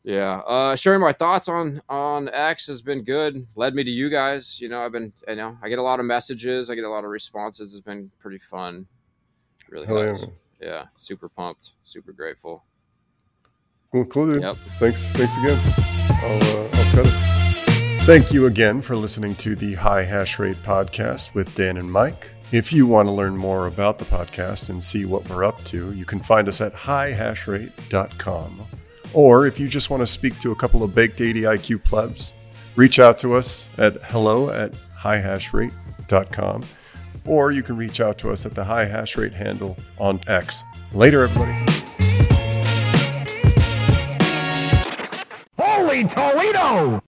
[0.04, 3.46] yeah, uh, sharing my thoughts on on X has been good.
[3.56, 4.60] Led me to you guys.
[4.60, 6.72] You know, I've been, you know, I get a lot of messages.
[6.72, 7.74] I get a lot of responses.
[7.74, 8.88] It's been pretty fun.
[9.70, 10.26] really Hell has.
[10.60, 11.74] Yeah, yeah, super pumped.
[11.84, 12.64] Super grateful.
[13.92, 14.42] Cool, cool, dude.
[14.42, 14.56] Yep.
[14.80, 15.99] Thanks, thanks again.
[16.10, 17.14] I'll, uh, I'll cut it.
[18.03, 22.31] Thank you again for listening to the High Hash Rate podcast with Dan and Mike.
[22.52, 25.94] If you want to learn more about the podcast and see what we're up to,
[25.94, 28.61] you can find us at highhashrate.com.
[29.14, 32.34] Or if you just want to speak to a couple of baked ADIQ plebs,
[32.76, 34.72] reach out to us at hello at
[35.03, 36.64] highhashrate.com.
[37.26, 40.64] Or you can reach out to us at the High Hash Rate handle on X.
[40.94, 41.79] Later, everybody.
[46.08, 47.02] Toledo!